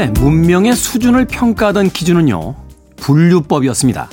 한때 0.00 0.20
문명의 0.20 0.74
수준을 0.74 1.26
평가하던 1.26 1.90
기준은요, 1.90 2.54
분류법이었습니다. 2.96 4.08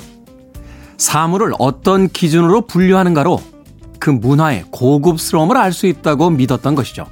사물을 0.97 1.53
어떤 1.59 2.09
기준으로 2.09 2.67
분류하는가로 2.67 3.41
그 3.97 4.09
문화의 4.09 4.65
고급스러움을 4.71 5.55
알 5.55 5.71
수 5.71 5.87
있다고 5.87 6.31
믿었던 6.31 6.75
것이죠. 6.75 7.05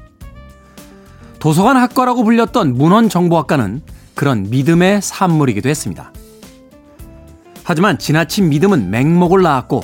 도서관 1.39 1.77
학과라고 1.77 2.25
불렸던 2.25 2.75
문헌정보학과는 2.75 3.81
그런 4.13 4.43
믿음의 4.49 5.01
산물이기도 5.01 5.69
했습니다. 5.69 6.11
하지만 7.63 7.97
지나친 7.97 8.49
믿음은 8.49 8.89
맹목을 8.89 9.41
낳았고 9.41 9.83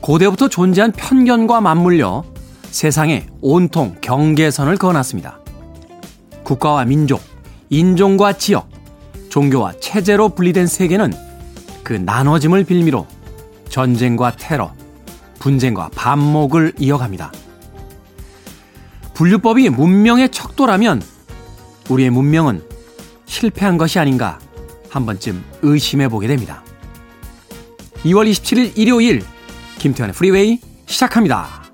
고대부터 0.00 0.48
존재한 0.48 0.90
편견과 0.90 1.60
맞물려 1.60 2.24
세상에 2.64 3.26
온통 3.42 3.96
경계선을 4.00 4.76
그어놨습니다. 4.76 5.38
국가와 6.42 6.84
민족, 6.84 7.20
인종과 7.70 8.34
지역, 8.34 8.68
종교와 9.28 9.74
체제로 9.80 10.28
분리된 10.30 10.66
세계는 10.66 11.12
그 11.82 11.92
나눠짐을 11.92 12.64
빌미로 12.64 13.06
전쟁과 13.68 14.36
테러, 14.36 14.72
분쟁과 15.38 15.90
반목을 15.94 16.74
이어갑니다. 16.78 17.32
분류법이 19.14 19.68
문명의 19.70 20.30
척도라면 20.30 21.02
우리의 21.88 22.10
문명은 22.10 22.62
실패한 23.26 23.76
것이 23.76 23.98
아닌가 23.98 24.38
한 24.90 25.06
번쯤 25.06 25.44
의심해 25.62 26.08
보게 26.08 26.26
됩니다. 26.26 26.62
2월 28.04 28.30
27일 28.30 28.72
일요일 28.76 29.22
김태환의 29.78 30.14
프리웨이 30.14 30.60
시작합니다. 30.86 31.67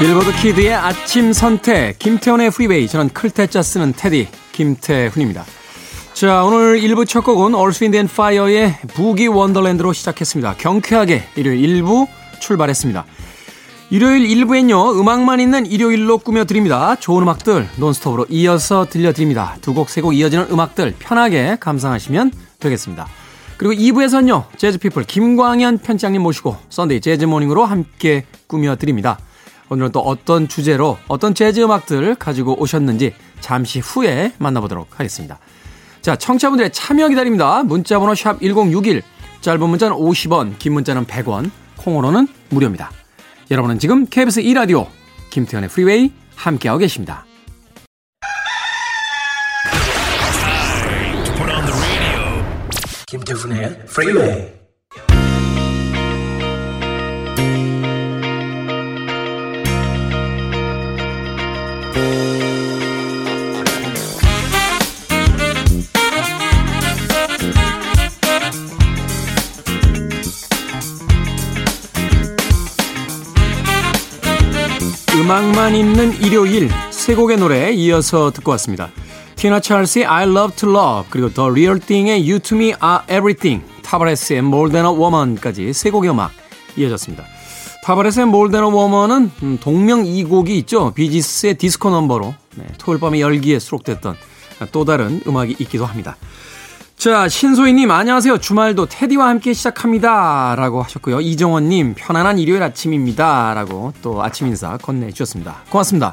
빌보드 0.00 0.32
Kid의 0.32 0.72
아침 0.72 1.34
선택 1.34 1.98
김태훈의 1.98 2.50
Freeway 2.52 2.88
저는 2.88 3.10
클 3.10 3.32
태자 3.32 3.60
쓰는 3.62 3.92
테디 3.92 4.28
김태훈입니다. 4.52 5.44
자 6.14 6.42
오늘 6.42 6.80
1부 6.80 7.06
첫 7.06 7.20
곡은 7.20 7.54
Earth, 7.54 7.98
Wind & 7.98 8.08
Fire의 8.08 8.78
Boogie 8.94 9.26
Wonderland로 9.26 9.92
시작했습니다. 9.92 10.54
경쾌하게 10.56 11.24
일요일 11.36 11.82
1부 11.82 12.06
출발했습니다. 12.40 13.04
일요일 13.90 14.26
1부엔요 14.26 14.98
음악만 14.98 15.38
있는 15.38 15.66
일요일로 15.66 16.16
꾸며드립니다. 16.18 16.96
좋은 16.96 17.22
음악들 17.22 17.68
논스톱으로 17.76 18.24
이어서 18.30 18.86
들려드립니다. 18.88 19.58
두 19.60 19.74
곡 19.74 19.90
세곡 19.90 20.14
이어지는 20.14 20.46
음악들 20.50 20.94
편하게 20.98 21.58
감상하시면 21.60 22.32
되겠습니다. 22.58 23.06
그리고 23.58 23.74
2부에서는요 23.74 24.44
재즈피플 24.56 25.04
김광현 25.04 25.76
편집장님 25.76 26.22
모시고 26.22 26.56
Sunday 26.70 27.02
재즈 27.02 27.25
Morning으로 27.25 27.66
함께 27.66 28.24
꾸며드립니다. 28.46 29.18
오늘은 29.70 29.92
또 29.92 30.00
어떤 30.00 30.48
주제로 30.48 30.98
어떤 31.06 31.32
재즈 31.32 31.60
음악들 31.60 32.16
가지고 32.16 32.60
오셨는지 32.60 33.14
잠시 33.40 33.78
후에 33.78 34.32
만나보도록 34.38 34.98
하겠습니다. 34.98 35.38
자, 36.02 36.16
청취자분들의 36.16 36.72
참여 36.72 37.08
기다립니다. 37.08 37.62
문자번호 37.62 38.14
샵 38.14 38.40
1061, 38.40 39.02
짧은 39.40 39.68
문자는 39.68 39.96
50원, 39.96 40.58
긴 40.58 40.72
문자는 40.72 41.06
100원, 41.06 41.50
콩으로는 41.76 42.26
무료입니다. 42.48 42.90
여러분은 43.50 43.78
지금 43.78 44.06
KBS 44.06 44.42
2라디오 44.42 44.88
김태훈의 45.30 45.70
Freeway 45.70 46.12
함께하고 46.34 46.80
계십니다. 46.80 47.24
김태훈의 53.06 53.86
Freeway 53.86 54.60
음악만 75.30 75.76
있는 75.76 76.12
일요일 76.24 76.68
세 76.90 77.14
곡의 77.14 77.36
노래 77.36 77.70
이어서 77.70 78.32
듣고 78.32 78.50
왔습니다. 78.50 78.90
티나 79.36 79.60
찰스의 79.60 80.04
I 80.04 80.24
Love 80.24 80.56
to 80.56 80.68
Love 80.68 81.08
그리고 81.08 81.32
The 81.32 81.48
Real 81.48 81.78
Thing의 81.78 82.28
You 82.28 82.40
to 82.40 82.56
Me 82.56 82.74
Are 82.82 83.04
Everything 83.04 83.64
타바레스의 83.84 84.40
More 84.40 84.72
Than 84.72 84.86
a 84.86 84.92
Woman까지 84.92 85.72
세 85.72 85.90
곡의 85.90 86.10
음악 86.10 86.32
이어졌습니다. 86.76 87.24
타바레스의 87.84 88.26
More 88.26 88.50
Than 88.50 88.64
a 88.64 88.76
Woman은 88.76 89.30
음, 89.44 89.58
동명 89.62 90.04
이곡이 90.04 90.58
있죠. 90.58 90.92
비지스의 90.94 91.54
디스코 91.58 91.90
넘버로 91.90 92.34
네, 92.56 92.66
토요일 92.78 92.98
밤의 92.98 93.20
열기에 93.20 93.60
수록됐던 93.60 94.16
또 94.72 94.84
다른 94.84 95.20
음악이 95.28 95.54
있기도 95.60 95.86
합니다. 95.86 96.16
자, 97.00 97.30
신소희님, 97.30 97.90
안녕하세요. 97.90 98.36
주말도 98.36 98.84
테디와 98.84 99.26
함께 99.26 99.54
시작합니다. 99.54 100.54
라고 100.54 100.82
하셨고요. 100.82 101.22
이정원님, 101.22 101.94
편안한 101.96 102.38
일요일 102.38 102.62
아침입니다. 102.62 103.54
라고 103.54 103.94
또 104.02 104.22
아침 104.22 104.48
인사 104.48 104.76
건네주셨습니다. 104.76 105.62
고맙습니다. 105.70 106.12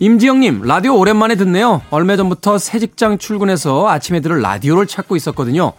임지영님, 0.00 0.62
라디오 0.62 0.98
오랜만에 0.98 1.36
듣네요. 1.36 1.82
얼마 1.90 2.16
전부터 2.16 2.58
새 2.58 2.80
직장 2.80 3.18
출근해서 3.18 3.88
아침에 3.88 4.18
들을 4.18 4.42
라디오를 4.42 4.88
찾고 4.88 5.14
있었거든요. 5.14 5.74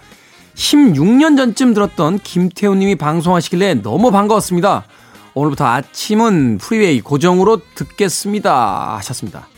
16년 0.55 1.35
전쯤 1.35 1.73
들었던 1.73 2.19
김태훈님이 2.19 2.95
방송하시길래 2.95 3.81
너무 3.81 4.11
반가웠습니다. 4.11 4.85
오늘부터 5.33 5.65
아침은 5.65 6.57
Freeway 6.59 7.01
고정으로 7.01 7.59
듣겠습니다. 7.75 8.95
하셨습니다. 8.95 9.49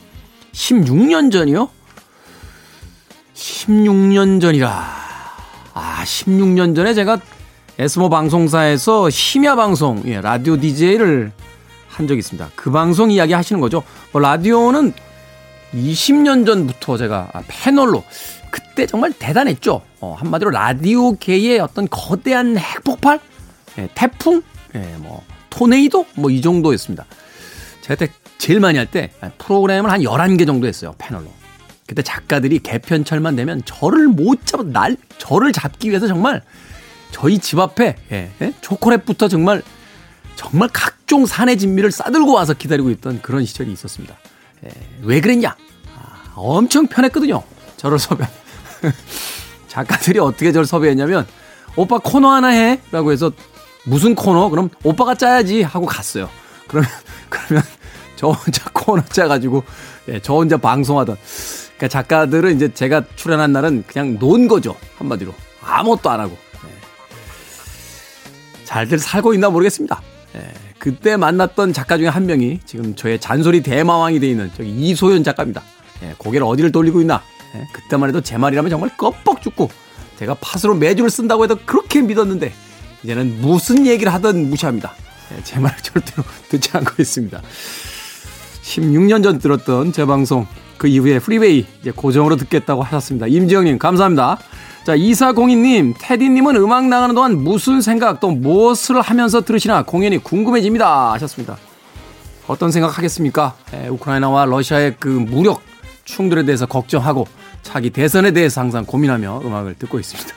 16년 0.52 1.32
전이요? 1.32 1.70
16년 3.36 4.40
전이라. 4.42 4.70
아, 5.74 6.04
16년 6.06 6.76
전에 6.76 6.94
제가 6.94 7.18
S모 7.80 8.10
방송사에서 8.10 9.10
심야 9.10 9.56
방송, 9.56 10.04
예, 10.06 10.22
라디오 10.22 10.58
DJ를 10.58 11.32
한 11.88 12.08
적이 12.08 12.20
있습니다. 12.20 12.52
그 12.56 12.72
방송 12.72 13.10
이야기 13.12 13.34
하시는 13.34 13.60
거죠. 13.60 13.84
뭐 14.12 14.22
라디오는 14.22 14.94
20년 15.74 16.46
전부터 16.46 16.98
제가 16.98 17.30
아, 17.34 17.42
패널로 17.48 18.04
그때 18.52 18.86
정말 18.86 19.12
대단했죠. 19.14 19.82
어, 20.00 20.16
한마디로 20.20 20.52
라디오계의 20.52 21.60
어떤 21.60 21.88
거대한 21.90 22.58
핵폭발, 22.58 23.20
예, 23.80 23.90
태풍, 23.96 24.44
예, 24.76 24.80
뭐 25.00 25.24
토네이도 25.50 26.06
뭐 26.16 26.30
이 26.30 26.42
정도였습니다. 26.42 27.06
제가 27.82 27.96
그때 27.96 28.14
제일 28.38 28.60
많이 28.60 28.78
할 28.78 28.86
때 28.88 29.10
프로그램을 29.40 29.90
한 29.92 30.02
11개 30.02 30.46
정도 30.46 30.68
했어요. 30.68 30.94
패널로. 31.00 31.28
그때 31.88 32.02
작가들이 32.02 32.60
개편철만 32.60 33.36
되면 33.36 33.62
저를 33.66 34.08
못 34.08 34.46
잡아 34.46 34.64
날 34.64 34.98
저를 35.18 35.52
잡기 35.52 35.90
위해서 35.90 36.08
정말 36.08 36.42
저희 37.12 37.38
집 37.40 37.60
앞에 37.60 37.96
예, 38.12 38.32
예? 38.42 38.54
초콜릿부터 38.62 39.28
정말 39.28 39.62
정말 40.36 40.70
각종 40.74 41.26
산의 41.26 41.58
진미를 41.58 41.92
싸들고 41.92 42.34
와서 42.34 42.54
기다리고 42.54 42.90
있던 42.92 43.22
그런 43.22 43.46
시절이 43.46 43.72
있었습니다. 43.72 44.18
예, 44.66 44.70
왜 45.02 45.22
그랬냐? 45.22 45.56
아, 45.96 46.34
엄청 46.36 46.88
편했거든요. 46.88 47.44
저를 47.78 48.00
섭외. 48.00 48.28
작가들이 49.68 50.20
어떻게 50.20 50.52
저를 50.52 50.66
섭외했냐면 50.66 51.28
오빠 51.76 52.00
코너 52.00 52.32
하나 52.32 52.50
해? 52.50 52.80
라고 52.92 53.12
해서 53.12 53.32
무슨 53.86 54.16
코너? 54.16 54.50
그럼 54.50 54.70
오빠가 54.84 55.16
짜야지 55.16 55.62
하고 55.64 55.86
갔어요. 55.86 56.30
그러면 56.68 56.90
그러면 57.30 57.64
저 58.16 58.30
혼자 58.30 58.64
코너 58.72 59.04
짜가지고 59.06 59.64
예, 60.10 60.20
저 60.20 60.34
혼자 60.34 60.58
방송하던 60.58 61.18
그러니까 61.84 61.88
작가들은 61.88 62.56
이제 62.56 62.74
제가 62.74 63.04
출연한 63.16 63.52
날은 63.52 63.84
그냥 63.86 64.18
논 64.18 64.48
거죠. 64.48 64.76
한마디로. 64.98 65.34
아무것도 65.62 66.10
안 66.10 66.22
하고. 66.22 66.38
네. 66.64 66.70
잘들 68.64 69.00
살고 69.00 69.34
있나 69.34 69.50
모르겠습니다. 69.50 70.02
네. 70.34 70.54
그때 70.80 71.18
만났던 71.18 71.74
작가 71.74 71.98
중에 71.98 72.08
한 72.08 72.26
명이 72.26 72.62
지금 72.66 72.96
저의 72.96 73.20
잔소리 73.20 73.62
대마왕이 73.62 74.22
돼 74.22 74.30
있는 74.30 74.50
저기 74.56 74.70
이소연 74.70 75.26
작가입니다. 75.26 75.62
네. 76.02 76.16
고개를 76.18 76.48
어디를 76.48 76.72
돌리고 76.72 77.02
있나. 77.02 77.22
네. 77.54 77.68
그때만 77.74 78.08
해도 78.10 78.22
제 78.22 78.38
말이라면 78.38 78.70
정말 78.70 78.90
껍벅 78.96 79.42
죽고 79.42 79.70
제가 80.18 80.36
팥으로 80.36 80.76
매주를 80.76 81.10
쓴다고 81.10 81.44
해도 81.44 81.58
그렇게 81.66 82.02
믿었는데 82.02 82.54
이제는 83.04 83.42
무슨 83.42 83.86
얘기를 83.86 84.14
하든 84.14 84.50
무시합니다. 84.50 84.94
네. 85.30 85.42
제 85.44 85.60
말을 85.60 85.78
절대로 85.82 86.24
듣지 86.48 86.70
않고 86.72 86.94
있습니다. 87.00 87.42
16년 88.62 89.22
전 89.22 89.40
들었던 89.40 89.92
제 89.92 90.06
방송 90.06 90.48
그 90.84 90.90
이후에 90.90 91.20
Freeway 91.20 91.66
이제 91.80 91.92
고정으로 91.92 92.36
듣겠다고 92.36 92.84
하셨습니다. 92.84 93.26
임지영님 93.28 93.80
감사합니다. 93.80 94.38
자, 94.84 94.98
2402님, 94.98 95.94
테디님은 95.98 96.58
음악 96.58 96.88
나가는 96.90 97.16
동안 97.16 97.42
무슨 97.42 97.80
생각 97.80 98.20
또 98.20 98.32
무엇을 98.32 99.00
하면서 99.00 99.40
들으시나 99.40 99.84
공연히 99.84 100.18
궁금해집니다. 100.18 101.14
하셨습니다. 101.14 101.56
어떤 102.48 102.70
생각 102.70 102.98
하겠습니까? 102.98 103.56
에, 103.74 103.88
우크라이나와 103.88 104.44
러시아의 104.44 104.98
그 105.00 105.08
무력 105.08 105.62
충돌에 106.04 106.44
대해서 106.44 106.66
걱정하고 106.66 107.28
차기 107.62 107.90
대선에 107.90 108.32
대해서 108.32 108.60
항상 108.60 108.84
고민하며 108.84 109.44
음악을 109.46 109.76
듣고 109.76 110.00
있습니다. 110.00 110.36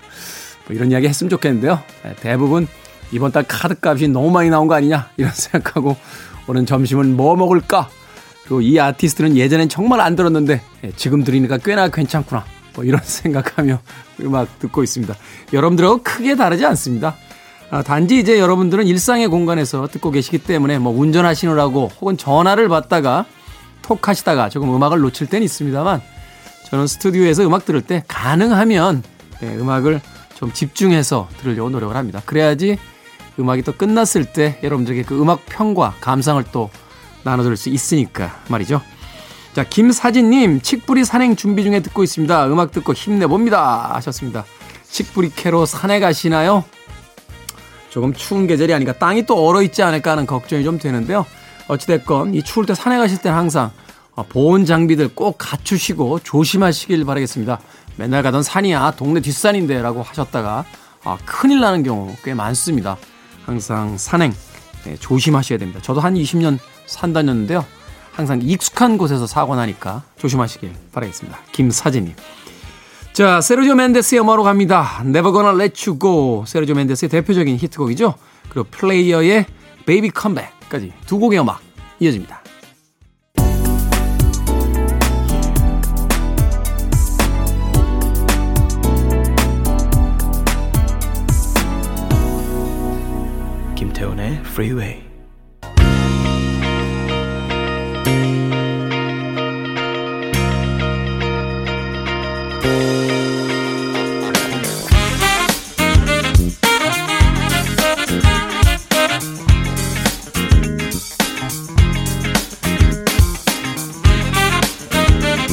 뭐 0.68 0.76
이런 0.76 0.92
이야기 0.92 1.08
했으면 1.08 1.28
좋겠는데요. 1.28 1.80
에, 2.04 2.14
대부분 2.20 2.68
이번 3.10 3.32
달 3.32 3.42
카드 3.48 3.74
값이 3.82 4.06
너무 4.06 4.30
많이 4.30 4.48
나온 4.48 4.68
거 4.68 4.76
아니냐 4.76 5.08
이런 5.16 5.32
생각하고 5.34 5.96
오늘 6.46 6.66
점심은 6.66 7.16
뭐 7.16 7.34
먹을까? 7.34 7.88
그리고 8.46 8.60
이 8.60 8.78
아티스트는 8.78 9.36
예전엔 9.36 9.68
정말 9.68 10.00
안 10.00 10.14
들었는데 10.14 10.62
에, 10.84 10.92
지금 10.96 11.24
들으니까 11.24 11.58
꽤나 11.58 11.88
괜찮구나. 11.88 12.44
뭐 12.74 12.84
이런 12.84 13.00
생각하며 13.04 13.80
음악 14.20 14.58
듣고 14.60 14.82
있습니다. 14.82 15.14
여러분들하고 15.52 16.02
크게 16.02 16.36
다르지 16.36 16.64
않습니다. 16.64 17.16
아, 17.70 17.82
단지 17.82 18.18
이제 18.18 18.38
여러분들은 18.38 18.86
일상의 18.86 19.26
공간에서 19.26 19.88
듣고 19.88 20.12
계시기 20.12 20.38
때문에 20.38 20.78
뭐 20.78 20.96
운전하시느라고 20.96 21.90
혹은 22.00 22.16
전화를 22.16 22.68
받다가 22.68 23.26
톡 23.82 24.06
하시다가 24.06 24.48
조금 24.48 24.72
음악을 24.74 25.00
놓칠 25.00 25.26
때는 25.26 25.44
있습니다만 25.44 26.00
저는 26.70 26.86
스튜디오에서 26.86 27.44
음악 27.44 27.64
들을 27.64 27.80
때 27.82 28.04
가능하면 28.06 29.02
네, 29.40 29.56
음악을 29.56 30.00
좀 30.34 30.52
집중해서 30.52 31.28
들으려고 31.40 31.70
노력을 31.70 31.96
합니다. 31.96 32.22
그래야지 32.24 32.78
음악이 33.38 33.62
또 33.62 33.72
끝났을 33.72 34.24
때 34.24 34.58
여러분들에게 34.62 35.02
그 35.02 35.20
음악 35.20 35.44
평과 35.46 35.94
감상을 36.00 36.42
또 36.52 36.70
나눠드릴 37.26 37.56
수 37.56 37.68
있으니까 37.68 38.40
말이죠. 38.48 38.80
자, 39.52 39.64
김사진님, 39.64 40.60
칡뿌리 40.60 41.04
산행 41.04 41.34
준비 41.34 41.64
중에 41.64 41.80
듣고 41.80 42.02
있습니다. 42.02 42.46
음악 42.48 42.72
듣고 42.72 42.92
힘내봅니다. 42.92 43.94
하셨습니다. 43.94 44.44
칡뿌리 44.88 45.32
캐로 45.34 45.66
산에 45.66 45.98
가시나요? 45.98 46.64
조금 47.90 48.12
추운 48.12 48.46
계절이 48.46 48.72
아니까 48.74 48.92
땅이 48.92 49.26
또 49.26 49.46
얼어 49.46 49.62
있지 49.62 49.82
않을까 49.82 50.12
하는 50.12 50.26
걱정이 50.26 50.62
좀 50.62 50.78
되는데요. 50.78 51.26
어찌됐건 51.68 52.34
이 52.34 52.42
추울 52.42 52.66
때 52.66 52.74
산에 52.74 52.98
가실 52.98 53.18
때는 53.18 53.36
항상 53.36 53.70
어, 54.14 54.22
보온 54.22 54.64
장비들 54.64 55.08
꼭 55.14 55.36
갖추시고 55.38 56.20
조심하시길 56.20 57.04
바라겠습니다. 57.04 57.58
맨날 57.96 58.22
가던 58.22 58.42
산이야 58.42 58.92
동네 58.92 59.20
뒷산인데 59.20 59.82
라고 59.82 60.02
하셨다가 60.02 60.64
아, 61.04 61.18
큰일 61.24 61.60
나는 61.60 61.82
경우 61.82 62.14
꽤 62.22 62.34
많습니다. 62.34 62.98
항상 63.46 63.96
산행 63.96 64.34
네, 64.84 64.96
조심하셔야 64.96 65.58
됩니다. 65.58 65.80
저도 65.82 66.00
한 66.00 66.14
20년 66.14 66.58
산 66.86 67.12
다녔는데요. 67.12 67.64
항상 68.12 68.40
익숙한 68.42 68.96
곳에서 68.96 69.26
사고 69.26 69.54
나니까 69.56 70.02
조심하시길 70.16 70.72
바라겠습니다. 70.92 71.38
김사진님. 71.52 72.14
자, 73.12 73.40
세르지오 73.40 73.74
멘데스의 73.74 74.20
음악으로 74.20 74.42
갑니다. 74.42 75.02
Never 75.02 75.32
Gonna 75.32 75.54
Let 75.54 75.88
You 75.88 75.98
Go. 75.98 76.44
세르지오 76.46 76.74
멘데스의 76.74 77.08
대표적인 77.10 77.56
히트곡이죠. 77.56 78.14
그리고 78.48 78.68
플레이어의 78.70 79.46
Baby 79.86 80.10
Comeback까지 80.18 80.92
두 81.06 81.18
곡의 81.18 81.40
음악 81.40 81.60
이어집니다. 82.00 82.42
김태훈의 93.76 94.40
Freeway. 94.44 95.05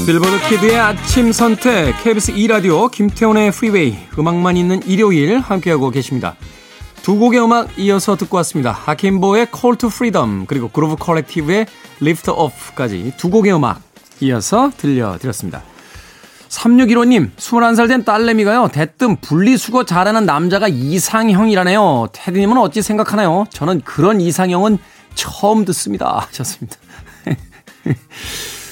빌보드 0.06 0.38
Kid의 0.50 0.78
아침 0.78 1.32
선택 1.32 1.94
KBS 2.04 2.34
2라디오 2.34 2.92
김태훈의 2.92 3.52
Freeway 3.52 3.96
음악만 4.20 4.58
있는 4.58 4.84
일요일 4.84 5.40
함께하고 5.40 5.92
계십니다. 5.92 6.36
두 7.04 7.18
곡의 7.18 7.42
음악 7.42 7.80
이어서 7.80 8.18
듣고 8.18 8.36
왔습니다. 8.38 8.72
하킴보의 8.72 9.48
Call 9.56 9.78
to 9.78 9.88
Freedom 9.88 10.46
그리고 10.46 10.68
그루브 10.68 10.98
컬렉티브의 10.98 11.68
Lift 12.02 12.32
Off까지 12.32 13.14
두 13.16 13.30
곡의 13.30 13.56
음악 13.56 13.82
이어서 14.20 14.72
들려드렸습니다. 14.76 15.64
3615님, 16.50 17.32
21살 17.38 17.88
된 17.88 18.04
딸내미가요, 18.04 18.72
대뜸 18.74 19.16
분리수거 19.22 19.86
잘하는 19.86 20.26
남자가 20.26 20.68
이상형이라네요. 20.68 22.10
테디님은 22.12 22.58
어찌 22.58 22.82
생각하나요? 22.82 23.46
저는 23.52 23.82
그런 23.82 24.20
이상형은 24.20 24.80
처음 25.16 25.64
듣습니다. 25.64 26.28
하셨습니다. 26.28 26.76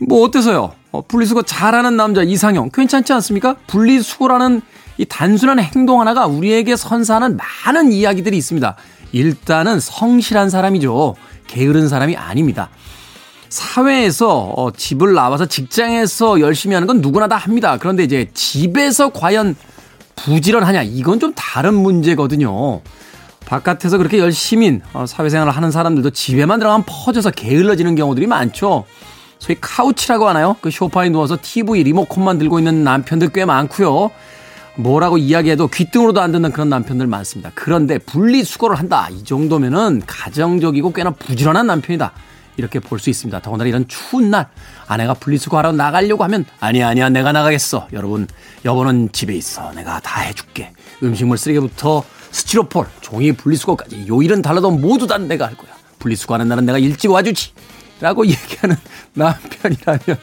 뭐 0.00 0.24
어때서요? 0.24 0.72
어, 0.92 1.02
분리수거 1.02 1.42
잘하는 1.42 1.96
남자 1.96 2.22
이상형 2.22 2.70
괜찮지 2.72 3.12
않습니까? 3.14 3.56
분리수거라는 3.66 4.62
이 4.98 5.04
단순한 5.04 5.58
행동 5.58 6.00
하나가 6.00 6.26
우리에게 6.26 6.76
선사하는 6.76 7.36
많은 7.36 7.92
이야기들이 7.92 8.36
있습니다. 8.36 8.76
일단은 9.12 9.80
성실한 9.80 10.50
사람이죠. 10.50 11.14
게으른 11.46 11.88
사람이 11.88 12.16
아닙니다. 12.16 12.70
사회에서 13.48 14.52
어, 14.56 14.72
집을 14.72 15.14
나와서 15.14 15.46
직장에서 15.46 16.40
열심히 16.40 16.74
하는 16.74 16.86
건 16.86 17.00
누구나 17.00 17.28
다 17.28 17.36
합니다. 17.36 17.76
그런데 17.78 18.02
이제 18.02 18.28
집에서 18.34 19.10
과연 19.10 19.54
부지런하냐 20.16 20.82
이건 20.82 21.20
좀 21.20 21.32
다른 21.34 21.74
문제거든요. 21.74 22.80
바깥에서 23.46 23.98
그렇게 23.98 24.18
열심히 24.18 24.80
어, 24.92 25.06
사회생활을 25.06 25.54
하는 25.54 25.70
사람들도 25.70 26.10
집에만 26.10 26.58
들어가면 26.58 26.84
퍼져서 26.88 27.30
게을러지는 27.30 27.94
경우들이 27.94 28.26
많죠. 28.26 28.84
소위 29.38 29.56
카우치라고 29.60 30.28
하나요? 30.28 30.56
그 30.60 30.70
쇼파에 30.70 31.10
누워서 31.10 31.36
TV 31.40 31.82
리모컨만 31.82 32.38
들고 32.38 32.58
있는 32.58 32.84
남편들 32.84 33.30
꽤 33.30 33.44
많고요. 33.44 34.10
뭐라고 34.76 35.18
이야기해도 35.18 35.68
귀등으로도 35.68 36.20
안 36.20 36.32
듣는 36.32 36.50
그런 36.50 36.68
남편들 36.68 37.06
많습니다. 37.06 37.52
그런데 37.54 37.98
분리수거를 37.98 38.76
한다. 38.76 39.08
이 39.10 39.22
정도면은 39.22 40.02
가정적이고 40.06 40.92
꽤나 40.92 41.10
부지런한 41.10 41.66
남편이다. 41.66 42.12
이렇게 42.56 42.78
볼 42.80 42.98
수 43.00 43.10
있습니다. 43.10 43.40
더군다나 43.42 43.68
이런 43.68 43.86
추운 43.88 44.30
날 44.30 44.46
아내가 44.86 45.14
분리수거하러 45.14 45.72
나가려고 45.72 46.22
하면 46.24 46.44
아니야 46.60 46.88
아니야 46.88 47.08
내가 47.08 47.32
나가겠어. 47.32 47.88
여러분 47.92 48.26
여보는 48.64 49.10
집에 49.12 49.34
있어. 49.34 49.72
내가 49.72 50.00
다 50.00 50.20
해줄게. 50.20 50.72
음식물 51.02 51.36
쓰레기부터 51.36 52.04
스티로폴, 52.30 52.86
종이 53.00 53.32
분리수거까지 53.32 54.06
요일은 54.08 54.42
달라도 54.42 54.70
모두 54.70 55.06
다 55.06 55.18
내가 55.18 55.46
할 55.46 55.56
거야. 55.56 55.70
분리수거하는 55.98 56.48
날은 56.48 56.64
내가 56.66 56.78
일찍 56.78 57.10
와주지. 57.10 57.52
라고 58.04 58.26
얘기하는 58.28 58.76
남편이라면 59.14 60.18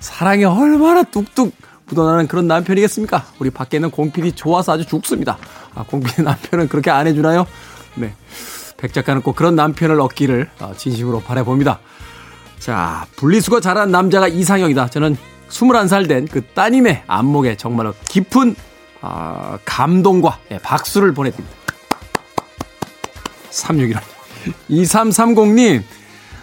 사랑이 0.00 0.44
얼마나 0.46 1.02
뚝뚝 1.02 1.52
묻어나는 1.86 2.26
그런 2.28 2.46
남편이겠습니까? 2.46 3.26
우리 3.38 3.50
밖에 3.50 3.76
있는 3.76 3.90
공필이 3.90 4.32
좋아서 4.32 4.72
아주 4.72 4.86
죽습니다. 4.86 5.36
아, 5.74 5.82
공필 5.82 6.24
남편은 6.24 6.68
그렇게 6.68 6.90
안 6.90 7.06
해주나요? 7.06 7.46
네. 7.96 8.14
백 8.78 8.94
작가는 8.94 9.20
꼭 9.20 9.36
그런 9.36 9.54
남편을 9.54 10.00
얻기를 10.00 10.48
어, 10.60 10.72
진심으로 10.74 11.20
바라봅니다. 11.20 11.80
자, 12.58 13.06
분리수거 13.16 13.60
잘하는 13.60 13.92
남자가 13.92 14.26
이상형이다. 14.26 14.88
저는 14.88 15.18
21살 15.50 16.08
된 16.08 16.26
그 16.26 16.42
따님의 16.54 17.02
안목에 17.06 17.56
정말로 17.58 17.92
깊은 18.08 18.56
어, 19.02 19.58
감동과 19.66 20.38
예, 20.52 20.58
박수를 20.58 21.12
보내드립니다. 21.12 21.54
361원. 23.50 24.00
2330님, 24.70 25.82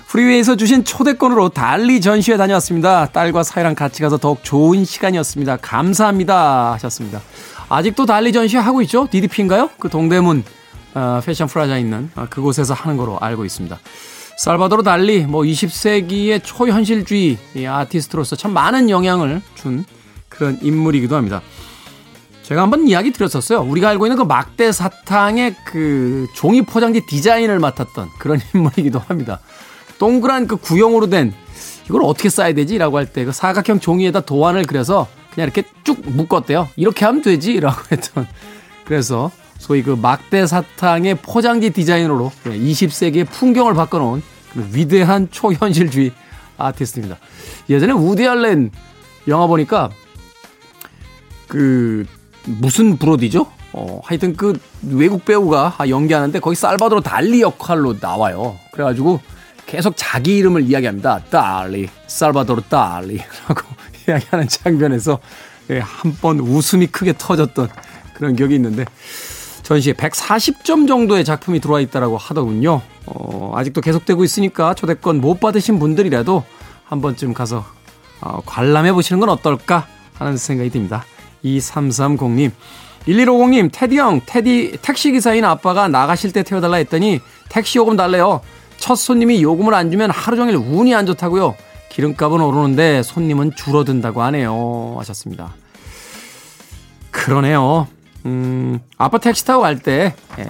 프리웨이에서 0.08 0.56
주신 0.56 0.86
초대권으로 0.86 1.50
달리 1.50 2.00
전시회 2.00 2.38
다녀왔습니다. 2.38 3.08
딸과 3.08 3.44
사이랑 3.44 3.76
같이 3.76 4.02
가서 4.02 4.18
더욱 4.18 4.42
좋은 4.42 4.86
시간이었습니다. 4.86 5.58
감사합니다. 5.58 6.74
하셨습니다. 6.74 7.22
아직도 7.68 8.06
달리 8.06 8.32
전시회 8.32 8.62
하고 8.62 8.82
있죠? 8.84 9.08
DDP인가요? 9.12 9.70
그 9.80 9.90
동대문 9.90 10.46
어, 10.96 11.22
패션 11.26 11.48
프라자 11.48 11.78
있는 11.78 12.10
어, 12.16 12.26
그곳에서 12.30 12.74
하는 12.74 12.96
거로 12.96 13.20
알고 13.20 13.44
있습니다. 13.44 13.78
살바도르 14.38 14.84
달리 14.84 15.26
뭐 15.26 15.42
20세기의 15.42 16.42
초현실주의 16.44 17.38
아티스트로서 17.68 18.38
참 18.38 18.54
많은 18.54 18.90
영향을 18.90 19.42
준 19.56 19.84
그런 20.30 20.58
인물이기도 20.62 21.18
합니다. 21.18 21.42
제가 22.44 22.62
한번 22.62 22.88
이야기 22.88 23.12
드렸었어요. 23.12 23.60
우리가 23.60 23.90
알고 23.90 24.06
있는 24.06 24.16
그 24.16 24.24
막대 24.24 24.72
사탕의 24.72 25.56
그 25.66 26.28
종이 26.34 26.62
포장지 26.62 27.02
디자인을 27.06 27.60
맡았던 27.60 28.08
그런 28.20 28.40
인물이기도 28.56 29.00
합니다. 29.00 29.42
동그란 30.00 30.48
그 30.48 30.58
구형으로 30.58 31.08
된 31.10 31.34
이걸 31.90 32.02
어떻게 32.04 32.30
써야 32.30 32.54
되지? 32.54 32.78
라고 32.78 32.98
할 32.98 33.06
때 33.08 33.26
그 33.26 33.32
사각형 33.32 33.80
종이에다 33.80 34.22
도안을 34.22 34.64
그려서 34.66 35.08
그냥 35.34 35.50
이렇게 35.54 35.68
쭉 35.84 36.02
묶었대요. 36.06 36.68
이렇게 36.76 37.06
하면 37.06 37.22
되지? 37.22 37.60
라고 37.62 37.82
했던. 37.92 38.28
그래서 38.86 39.32
소위 39.58 39.82
그 39.84 39.92
막대 39.92 40.46
사탕의 40.46 41.16
포장지 41.22 41.72
디자이너로 41.72 42.32
20세기의 42.46 43.28
풍경을 43.30 43.74
바꿔놓은 43.74 44.22
그 44.54 44.70
위대한 44.74 45.28
초현실주의 45.32 46.12
아티스트입니다. 46.58 47.18
예전에 47.70 47.94
우디 47.94 48.28
알렌 48.28 48.72
영화 49.28 49.48
보니까 49.48 49.90
그 51.48 52.06
무슨 52.46 52.98
브로디죠? 52.98 53.46
어, 53.74 54.02
하여튼 54.04 54.36
그 54.36 54.58
외국 54.84 55.26
배우가 55.26 55.78
연기하는데 55.88 56.40
거기 56.40 56.56
살바도르 56.56 57.02
달리 57.02 57.42
역할로 57.42 57.96
나와요. 58.00 58.58
그래가지고 58.72 59.20
계속 59.68 59.94
자기 59.98 60.38
이름을 60.38 60.64
이야기합니다. 60.64 61.20
달리, 61.30 61.90
살바도르 62.08 62.64
달리라고 62.70 63.62
이야기하는 64.08 64.48
장면에서 64.48 65.20
예, 65.70 65.80
한번 65.80 66.40
웃음이 66.40 66.88
크게 66.88 67.14
터졌던 67.18 67.70
그런 68.14 68.36
기억이 68.36 68.56
있는데 68.56 68.86
전시에 69.64 69.94
140점 69.94 70.88
정도의 70.88 71.26
작품이 71.26 71.60
들어와 71.60 71.82
있다라고 71.82 72.18
하더군요. 72.18 72.82
어, 73.06 73.52
아직도 73.56 73.82
계속되고 73.82 74.24
있으니까 74.24 74.74
초대권 74.74 75.20
못 75.20 75.42
받으신 75.42 75.78
분들이라도 75.78 76.46
한 76.86 77.02
번쯤 77.02 77.34
가서 77.34 77.66
어, 78.22 78.42
관람해 78.46 78.94
보시는 78.94 79.20
건 79.20 79.28
어떨까 79.28 79.86
하는 80.14 80.38
생각이 80.38 80.70
듭니다. 80.70 81.04
2330님. 81.44 82.52
1150님, 83.08 83.70
테디 83.72 83.98
형, 83.98 84.22
테디 84.26 84.80
택시 84.82 85.12
기사인 85.12 85.44
아빠가 85.46 85.88
나가실 85.88 86.32
때 86.32 86.44
태워달라 86.44 86.78
했더니 86.78 87.20
택시 87.50 87.78
요금 87.78 87.98
달래요. 87.98 88.42
첫 88.78 88.96
손님이 88.96 89.42
요금을 89.42 89.74
안 89.74 89.92
주면 89.92 90.12
하루 90.12 90.38
종일 90.38 90.56
운이 90.56 90.94
안 90.96 91.06
좋다고요. 91.06 91.56
기름값은 91.90 92.42
오르는데 92.42 93.04
손님은 93.04 93.56
줄어든다고 93.56 94.22
하네요. 94.24 94.96
하셨습니다. 95.00 95.54
그러네요. 97.12 97.88
음, 98.26 98.80
아빠 98.98 99.18
택시 99.18 99.46
타고 99.46 99.62
갈 99.62 99.80
때, 99.80 100.14
예, 100.38 100.46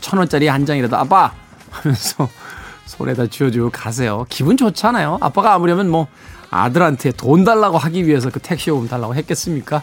천 0.00 0.18
원짜리 0.18 0.46
한 0.46 0.64
장이라도 0.64 0.96
아빠! 0.96 1.32
하면서 1.70 2.28
손에다 2.86 3.26
쥐어주고 3.26 3.70
가세요. 3.70 4.24
기분 4.28 4.56
좋잖아요. 4.56 5.18
아빠가 5.20 5.52
아무려면 5.54 5.90
뭐 5.90 6.06
아들한테 6.50 7.12
돈 7.12 7.44
달라고 7.44 7.76
하기 7.78 8.06
위해서 8.06 8.30
그 8.30 8.40
택시 8.40 8.70
요금 8.70 8.88
달라고 8.88 9.14
했겠습니까? 9.16 9.82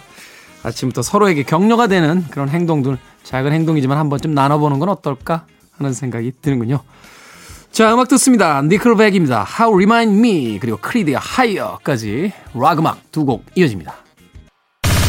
아침부터 0.63 1.01
서로에게 1.01 1.43
격려가 1.43 1.87
되는 1.87 2.25
그런 2.29 2.49
행동들, 2.49 2.97
작은 3.23 3.51
행동이지만 3.51 3.97
한 3.97 4.09
번쯤 4.09 4.33
나눠보는 4.33 4.79
건 4.79 4.89
어떨까 4.89 5.45
하는 5.77 5.93
생각이 5.93 6.31
드는군요. 6.41 6.79
자, 7.73 7.91
음악 7.91 8.07
듣습니다. 8.09 8.61
니켈백입니다. 8.61 9.47
How 9.59 9.73
Remind 9.73 10.19
Me 10.19 10.59
그리고 10.59 10.77
크리드의 10.77 11.17
Higher까지 11.17 12.31
락 12.53 12.77
음악 12.79 13.11
두 13.11 13.25
곡 13.25 13.43
이어집니다. 13.55 13.95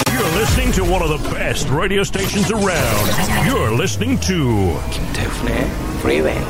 You're 0.07 0.35
listening 0.39 0.73
to 0.73 0.85
one 0.85 1.03
of 1.05 1.11
the 1.13 1.21
best 1.35 1.69
radio 1.71 2.01
stations 2.01 2.51
around. 2.51 3.05
You're 3.47 3.75
listening 3.75 4.19
to 4.27 4.81
김태훈의 4.91 5.67
Freeway. 6.01 6.41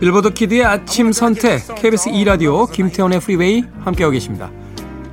빌보드 0.00 0.30
Kid의 0.34 0.64
아침 0.64 1.12
선택 1.12 1.74
KBS 1.74 2.10
2 2.10 2.24
라디오 2.24 2.66
김태훈의 2.66 3.20
Freeway 3.20 3.64
함께하고 3.80 4.12
계십니다. 4.12 4.50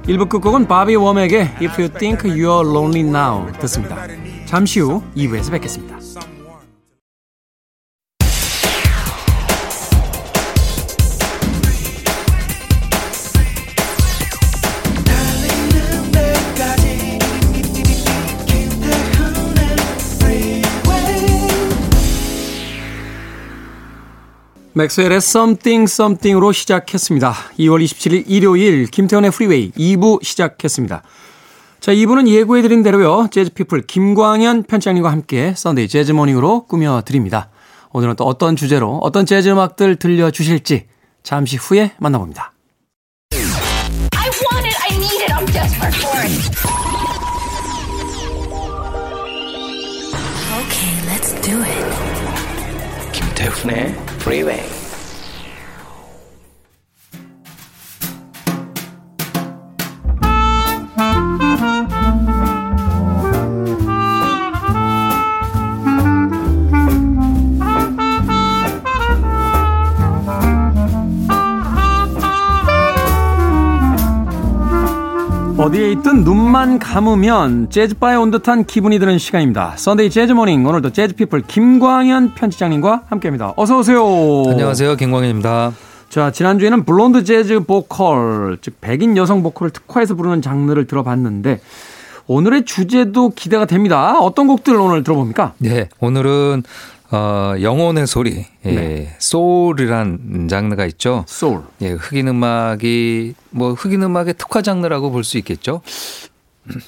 1부 0.05 0.27
끝곡은 0.27 0.67
바비 0.67 0.95
워맥의 0.95 1.41
If 1.61 1.81
You 1.81 1.89
Think 1.89 2.29
You're 2.29 2.69
Lonely 2.69 3.07
Now 3.07 3.51
듣습니다. 3.59 4.05
잠시 4.53 4.81
후 4.81 5.01
2부에서 5.17 5.49
뵙겠습니다. 5.49 5.97
맥스웰의 24.73 25.17
Something 25.17 25.91
Something으로 25.91 26.51
시작했습니다. 26.51 27.33
2월 27.57 27.83
27일 27.83 28.25
일요일 28.27 28.85
김태훈의 28.85 29.31
Freeway 29.31 29.71
2부 29.71 30.23
시작했습니다. 30.23 31.01
자, 31.83 31.91
2부는 31.91 32.29
예고해드린 32.29 32.81
대로요. 32.81 33.27
재즈피플 33.29 33.81
김광현 33.81 34.63
편장님과 34.63 35.11
함께 35.11 35.53
썬데이 35.53 35.89
재즈모닝으로 35.89 36.65
꾸며드립니다. 36.65 37.49
오늘은 37.91 38.15
또 38.15 38.23
어떤 38.23 38.55
주제로 38.55 38.99
어떤 39.03 39.25
재즈 39.25 39.49
음악들 39.49 39.97
들려주실지 39.97 40.85
잠시 41.23 41.57
후에 41.57 41.91
만나봅니다. 41.99 42.53
I 43.33 44.29
want 44.29 44.65
it. 44.65 44.77
I 44.79 44.95
need 44.95 45.23
it. 45.23 45.33
I'm 45.33 45.45
desperate 45.51 45.93
for 45.99 46.23
it. 46.23 46.31
Okay, 50.63 50.93
let's 51.11 51.35
do 51.41 51.61
it. 51.61 51.83
김태훈의 53.11 53.93
Freeway. 54.21 54.82
어디에 75.63 75.93
있든 75.93 76.25
눈만 76.25 76.77
감으면 76.77 77.69
재즈바에 77.69 78.17
온 78.17 78.31
듯한 78.31 78.65
기분이 78.65 78.99
드는 78.99 79.17
시간입니다. 79.17 79.75
Sunday 79.77 80.09
재즈 80.09 80.35
Morning 80.35 80.65
오늘도 80.65 80.89
재즈피플 80.89 81.43
김광현 81.43 82.33
편집장님과 82.33 83.03
함께합니다. 83.05 83.53
어서 83.55 83.79
오세요. 83.79 84.03
안녕하세요. 84.49 84.97
김광현입니다. 84.97 85.71
자, 86.09 86.31
지난주에는 86.31 86.83
blonde 86.83 87.23
재즈 87.23 87.61
보컬, 87.61 88.57
즉 88.59 88.75
백인 88.81 89.15
여성 89.15 89.41
보컬을 89.41 89.71
특화해서 89.71 90.15
부르는 90.15 90.41
장르를 90.41 90.85
들어봤는데 90.85 91.61
오늘의 92.27 92.65
주제도 92.65 93.29
기대가 93.29 93.63
됩니다. 93.63 94.19
어떤 94.19 94.47
곡들 94.47 94.75
오늘 94.75 95.01
들어봅니까? 95.01 95.53
네, 95.59 95.87
오늘은 96.01 96.63
어, 97.15 97.53
영혼의 97.61 98.07
소리, 98.07 98.43
예, 98.65 98.71
네. 98.71 99.15
소울이란 99.19 100.47
장르가 100.49 100.83
있죠. 100.87 101.25
소울. 101.27 101.61
예, 101.81 101.91
흑인 101.91 102.27
음악이 102.27 103.35
뭐 103.51 103.73
흑인 103.73 104.01
음악의 104.01 104.33
특화 104.39 104.63
장르라고 104.63 105.11
볼 105.11 105.23
수 105.23 105.37
있겠죠. 105.37 105.81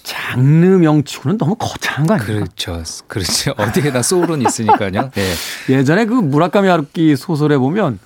장르 0.01 0.65
명 0.79 1.03
치고는 1.03 1.37
너무 1.37 1.53
거창한 1.55 2.07
거 2.07 2.15
아닙니까? 2.15 2.39
그렇죠, 2.39 2.81
그렇죠. 3.05 3.53
어디에나 3.55 4.01
소울은 4.01 4.41
있으니까요. 4.41 5.11
네, 5.13 5.33
예전에 5.69 6.05
그 6.05 6.13
무라카미 6.15 6.69
하루키 6.69 7.15
소설에 7.17 7.57
보면 7.59 7.99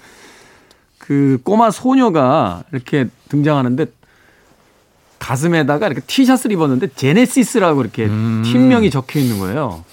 그 0.98 1.40
꼬마 1.46 1.72
소녀가 1.72 2.64
이렇게 2.74 3.08
등장하는데 3.30 3.86
가슴에다가 5.20 5.88
이렇게 5.88 6.02
티셔츠를 6.06 6.54
입었는데 6.58 6.88
제네시스라고 6.96 7.82
이렇게 7.82 8.06
음. 8.08 8.42
팀명이 8.44 8.90
적혀 8.90 9.22
있는 9.22 9.40
거예요. 9.40 9.86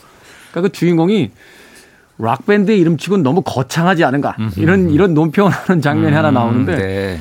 그러니까 0.51 0.69
그 0.69 0.73
주인공이 0.73 1.31
락 2.19 2.47
밴드의 2.47 2.81
이름치고는 2.81 3.23
너무 3.23 3.43
거창하지 3.43 4.05
않은가 4.05 4.37
이런 4.57 4.91
이런 4.91 5.15
논평을 5.15 5.51
하는 5.51 5.83
장면이 5.83 6.15
하나 6.15 6.31
나오는데 6.31 6.73
음, 6.73 6.79
네. 6.79 7.21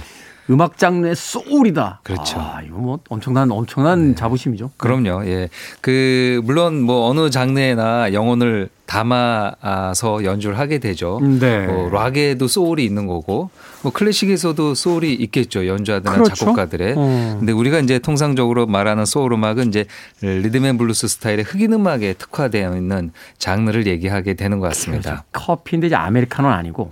음악 0.49 0.77
장르의 0.77 1.15
소울이다. 1.15 2.01
그렇죠. 2.03 2.39
아, 2.39 2.61
이거 2.63 2.77
뭐 2.77 2.99
엄청난 3.09 3.51
엄청난 3.51 4.15
자부심이죠. 4.15 4.71
그럼요. 4.77 5.25
예. 5.25 5.49
그 5.81 6.39
물론 6.43 6.81
뭐 6.81 7.09
어느 7.09 7.29
장르에나 7.29 8.13
영혼을 8.13 8.69
담아서 8.95 10.23
연주를 10.23 10.57
하게 10.57 10.77
되죠. 10.79 11.19
네. 11.21 11.67
뭐 11.67 11.89
락에도 11.89 12.47
소울이 12.47 12.85
있는 12.85 13.07
거고 13.07 13.49
뭐 13.81 13.91
클래식에서도 13.91 14.73
소울이 14.73 15.13
있겠죠. 15.15 15.67
연주하거나 15.67 16.13
그렇죠. 16.13 16.33
작곡가들의. 16.35 16.93
어. 16.95 17.35
근데 17.39 17.51
우리가 17.51 17.79
이제 17.79 17.99
통상적으로 17.99 18.67
말하는 18.67 19.05
소울 19.05 19.33
음악은 19.33 19.67
이제 19.67 19.85
리듬앤블루스 20.21 21.09
스타일의 21.09 21.43
흑인 21.43 21.73
음악에 21.73 22.13
특화되어 22.13 22.77
있는 22.77 23.11
장르를 23.37 23.85
얘기하게 23.85 24.35
되는 24.35 24.59
것 24.59 24.67
같습니다. 24.69 25.25
커피인데 25.33 25.87
이제 25.87 25.95
아메리카노는 25.95 26.55
아니고 26.55 26.91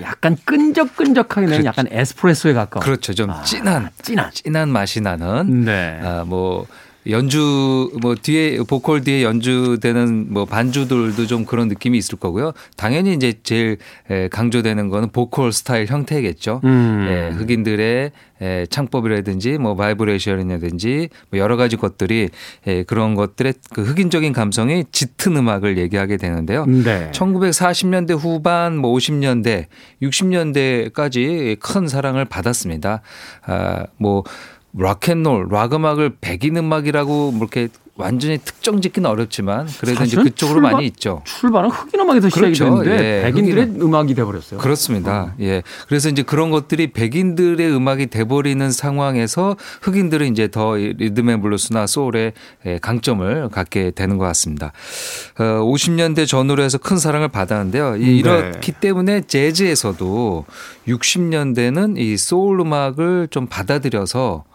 약간 0.00 0.36
끈적끈적하게 0.44 1.46
되는 1.48 1.64
약간 1.66 1.86
에스프레소에 1.90 2.54
가까운. 2.54 2.82
그렇죠. 2.82 3.12
좀 3.12 3.30
아, 3.30 3.42
진한 3.42 3.90
진한. 4.00 4.30
진한 4.32 4.70
맛이 4.70 5.02
나는 5.02 5.64
네. 5.66 6.00
아, 6.02 6.24
뭐 6.26 6.66
연주 7.10 7.90
뭐 8.00 8.14
뒤에 8.14 8.58
보컬 8.68 9.02
뒤에 9.02 9.22
연주되는 9.22 10.32
뭐 10.32 10.44
반주들도 10.44 11.26
좀 11.26 11.44
그런 11.44 11.68
느낌이 11.68 11.98
있을 11.98 12.18
거고요. 12.18 12.52
당연히 12.76 13.14
이제 13.14 13.34
제일 13.42 13.78
에, 14.10 14.28
강조되는 14.28 14.88
거는 14.88 15.10
보컬 15.10 15.52
스타일 15.52 15.86
형태겠죠. 15.86 16.60
음. 16.64 17.06
예, 17.10 17.36
흑인들의 17.36 18.12
에, 18.40 18.66
창법이라든지 18.66 19.58
뭐 19.58 19.74
바이브레이션이라든지 19.74 21.08
뭐 21.30 21.40
여러 21.40 21.56
가지 21.56 21.76
것들이 21.76 22.28
에, 22.66 22.82
그런 22.84 23.14
것들의 23.14 23.54
그 23.72 23.82
흑인적인 23.82 24.32
감성이 24.32 24.84
짙은 24.92 25.36
음악을 25.36 25.78
얘기하게 25.78 26.16
되는데요. 26.16 26.66
네. 26.66 27.10
1940년대 27.12 28.16
후반 28.16 28.76
뭐 28.76 28.96
50년대 28.96 29.66
60년대까지 30.02 31.58
큰 31.58 31.88
사랑을 31.88 32.24
받았습니다. 32.24 33.02
아, 33.46 33.86
뭐 33.96 34.24
락앤롤, 34.76 35.48
락 35.50 35.74
음악을 35.74 36.16
백인 36.20 36.56
음악이라고 36.56 37.32
뭐 37.32 37.38
이렇게 37.42 37.68
완전히 37.94 38.38
특정 38.38 38.80
짓기는 38.80 39.08
어렵지만 39.08 39.68
그래도 39.78 40.02
이제 40.04 40.16
그쪽으로 40.16 40.56
출발- 40.60 40.72
많이 40.72 40.86
있죠. 40.86 41.20
출발은 41.26 41.68
흑인 41.68 42.00
음악에서 42.00 42.30
시작이 42.30 42.54
그렇죠. 42.54 42.64
됐는데 42.82 43.18
예, 43.18 43.22
백인들의 43.30 43.66
흑인은- 43.66 43.82
음악이 43.82 44.14
돼버렸어요. 44.14 44.58
그렇습니다. 44.58 45.34
예. 45.40 45.62
그래서 45.88 46.08
이제 46.08 46.22
그런 46.22 46.50
것들이 46.50 46.90
백인들의 46.94 47.70
음악이 47.76 48.06
돼버리는 48.06 48.70
상황에서 48.72 49.56
흑인들은 49.82 50.32
이제 50.32 50.48
더이 50.48 50.94
리듬 50.96 51.28
앤 51.28 51.42
블루스나 51.42 51.86
소울의 51.86 52.32
예, 52.64 52.78
강점을 52.80 53.50
갖게 53.50 53.90
되는 53.90 54.16
것 54.16 54.24
같습니다. 54.24 54.72
어, 55.38 55.42
50년대 55.62 56.26
전후로 56.26 56.62
해서 56.62 56.78
큰 56.78 56.96
사랑을 56.96 57.28
받았는데요. 57.28 57.96
이- 57.96 58.00
네. 58.00 58.06
이렇기 58.16 58.72
때문에 58.72 59.20
재즈에서도 59.26 60.46
60년대는 60.88 61.98
이 61.98 62.16
소울 62.16 62.60
음악을 62.60 63.28
좀 63.30 63.46
받아들여서 63.46 64.44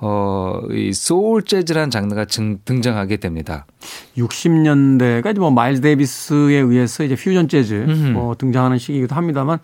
어, 0.00 0.60
이 0.70 0.92
소울 0.92 1.42
재즈라는 1.42 1.90
장르가 1.90 2.24
증- 2.24 2.58
등장하게 2.64 3.16
됩니다. 3.16 3.66
60년대가 4.16 5.30
이제 5.30 5.40
뭐 5.40 5.50
마일스 5.50 5.80
데이비스에 5.80 6.54
의해서 6.56 7.04
이제 7.04 7.14
퓨전 7.14 7.48
재즈 7.48 7.74
음흠. 7.88 8.06
뭐 8.12 8.34
등장하는 8.36 8.78
시기이기도 8.78 9.14
합니다만 9.14 9.58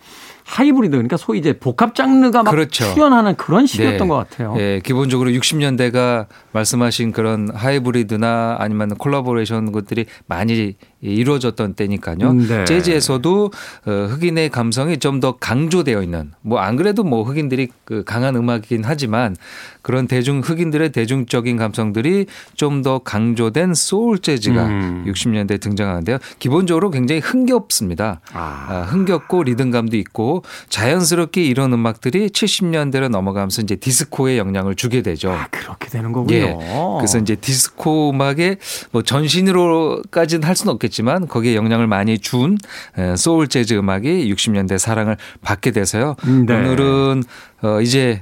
하이브리드 0.45 0.91
그러니까 0.91 1.17
소위 1.17 1.39
이제 1.39 1.57
복합 1.57 1.95
장르가 1.95 2.43
막 2.43 2.51
그렇죠. 2.51 2.85
출현하는 2.93 3.35
그런 3.35 3.65
시기였던 3.65 3.99
네. 3.99 4.07
것 4.07 4.15
같아요. 4.15 4.53
예, 4.59 4.79
기본적으로 4.83 5.31
60년대가 5.31 6.27
말씀하신 6.51 7.11
그런 7.13 7.49
하이브리드나 7.53 8.57
아니면 8.59 8.89
콜라보레이션 8.89 9.71
것들이 9.71 10.05
많이 10.27 10.75
이루어졌던 11.01 11.73
때니까요. 11.73 12.33
네. 12.33 12.65
재즈에서도 12.65 13.51
어, 13.85 13.91
흑인의 14.11 14.49
감성이 14.49 14.97
좀 14.97 15.15
더 15.19 15.37
강조되어 15.37 16.03
있는 16.03 16.33
뭐 16.41 16.59
안 16.59 16.75
그래도 16.75 17.03
뭐 17.05 17.23
흑인들이 17.23 17.69
그 17.85 18.03
강한 18.03 18.35
음악이긴 18.35 18.81
하지만 18.83 19.35
그런 19.81 20.07
대중 20.07 20.24
흑인들의 20.41 20.91
대중적인 20.91 21.57
감성들이 21.57 22.27
좀 22.55 22.85
더 22.85 22.99
강조된 22.99 23.73
소울 23.73 24.19
재즈가 24.19 24.65
음. 24.67 25.05
60년대에 25.07 25.59
등장하는데요. 25.59 26.19
기본적으로 26.37 26.91
굉장히 26.91 27.19
흥겹습니다. 27.19 28.21
아. 28.31 28.65
아, 28.69 28.81
흥겹고 28.83 29.43
리듬감도 29.43 29.97
있고 29.97 30.43
자연스럽게 30.69 31.43
이런 31.43 31.73
음악들이 31.73 32.27
70년대로 32.29 33.09
넘어가면서 33.09 33.63
이제 33.63 33.75
디스코에 33.75 34.37
영향을 34.37 34.75
주게 34.75 35.01
되죠. 35.01 35.31
아, 35.31 35.47
그렇게 35.49 35.89
되는 35.89 36.11
거군요. 36.11 36.35
예. 36.35 36.57
그래서 36.97 37.17
이제 37.17 37.35
디스코 37.35 38.11
음악의 38.11 38.57
뭐 38.91 39.01
전신으로까지는 39.01 40.47
할 40.47 40.55
수는 40.55 40.73
없겠지만 40.73 41.27
거기에 41.27 41.55
영향을 41.55 41.87
많이 41.87 42.19
준 42.19 42.57
에, 42.97 43.15
소울 43.15 43.47
재즈 43.47 43.73
음악이 43.73 44.31
60년대 44.31 44.77
사랑을 44.77 45.17
받게 45.41 45.71
돼서요. 45.71 46.15
음, 46.25 46.45
네. 46.45 46.55
오늘은 46.55 47.23
어 47.63 47.81
이제 47.81 48.21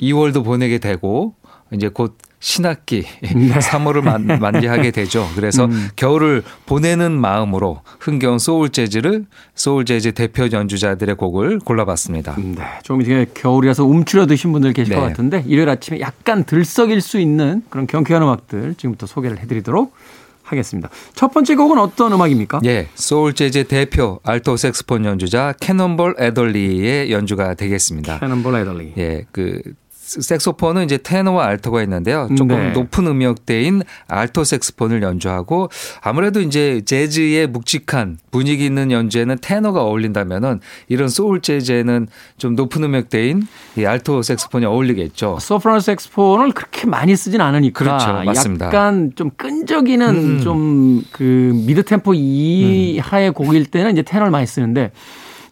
2월도 0.00 0.44
보내게 0.44 0.78
되고 0.78 1.34
이제 1.74 1.88
곧 1.88 2.16
신학기 2.44 3.04
네. 3.22 3.30
3월을 3.58 4.02
만, 4.02 4.26
만개하게 4.26 4.90
되죠. 4.90 5.26
그래서 5.34 5.64
음. 5.64 5.88
겨울을 5.96 6.42
보내는 6.66 7.12
마음으로 7.12 7.80
흥겨운 8.00 8.38
소울 8.38 8.68
재즈를 8.68 9.24
소울 9.54 9.86
재즈 9.86 10.12
대표 10.12 10.46
연주자들의 10.52 11.14
곡을 11.16 11.60
골라봤습니다. 11.60 12.36
네, 12.36 12.62
좀 12.82 13.00
이제 13.00 13.26
겨울이라서 13.32 13.86
움츠려 13.86 14.26
드신 14.26 14.52
분들 14.52 14.74
계실 14.74 14.94
네. 14.94 15.00
것 15.00 15.06
같은데 15.06 15.42
일요일 15.46 15.70
아침에 15.70 16.00
약간 16.00 16.44
들썩일 16.44 17.00
수 17.00 17.18
있는 17.18 17.62
그런 17.70 17.86
경쾌한 17.86 18.22
음악들 18.22 18.74
지금부터 18.74 19.06
소개를 19.06 19.38
해드리도록 19.38 19.94
하겠습니다. 20.42 20.90
첫 21.14 21.32
번째 21.32 21.54
곡은 21.54 21.78
어떤 21.78 22.12
음악입니까? 22.12 22.60
예, 22.66 22.88
소울 22.94 23.32
재즈 23.32 23.64
대표 23.68 24.20
알토 24.22 24.58
색스폰 24.58 25.06
연주자 25.06 25.54
캐넌볼 25.58 26.16
애덜리의 26.18 27.10
연주가 27.10 27.54
되겠습니다. 27.54 28.20
캐넌볼 28.20 28.54
애덜리. 28.54 28.92
예, 28.98 29.24
그 29.32 29.62
색소폰은 30.04 30.84
이제 30.84 30.98
테너와 30.98 31.46
알토가 31.46 31.82
있는데요. 31.82 32.28
조금 32.36 32.56
네. 32.56 32.70
높은 32.72 33.06
음역대인 33.06 33.82
알토 34.06 34.44
색스폰을 34.44 35.02
연주하고 35.02 35.70
아무래도 36.02 36.40
이제 36.40 36.82
재즈의 36.84 37.46
묵직한 37.46 38.18
분위기 38.30 38.66
있는 38.66 38.90
연주에는 38.90 39.38
테너가 39.40 39.82
어울린다면은 39.82 40.60
이런 40.88 41.08
소울 41.08 41.40
재즈에는 41.40 42.08
좀 42.36 42.54
높은 42.54 42.84
음역대인 42.84 43.46
이 43.78 43.84
알토 43.84 44.22
색스폰이 44.22 44.66
어울리겠죠. 44.66 45.38
소프라노 45.40 45.80
색스폰을 45.80 46.52
그렇게 46.52 46.86
많이 46.86 47.16
쓰진 47.16 47.40
않으니까 47.40 47.78
그렇죠. 47.78 48.24
맞습니다. 48.24 48.66
약간 48.66 49.12
좀 49.14 49.30
끈적이는 49.36 50.08
음. 50.08 50.40
좀그 50.42 51.52
mid 51.66 51.82
tempo 51.82 52.14
이하의 52.14 53.32
곡일 53.32 53.66
때는 53.66 53.92
이제 53.92 54.02
테너를 54.02 54.30
많이 54.30 54.46
쓰는데 54.46 54.92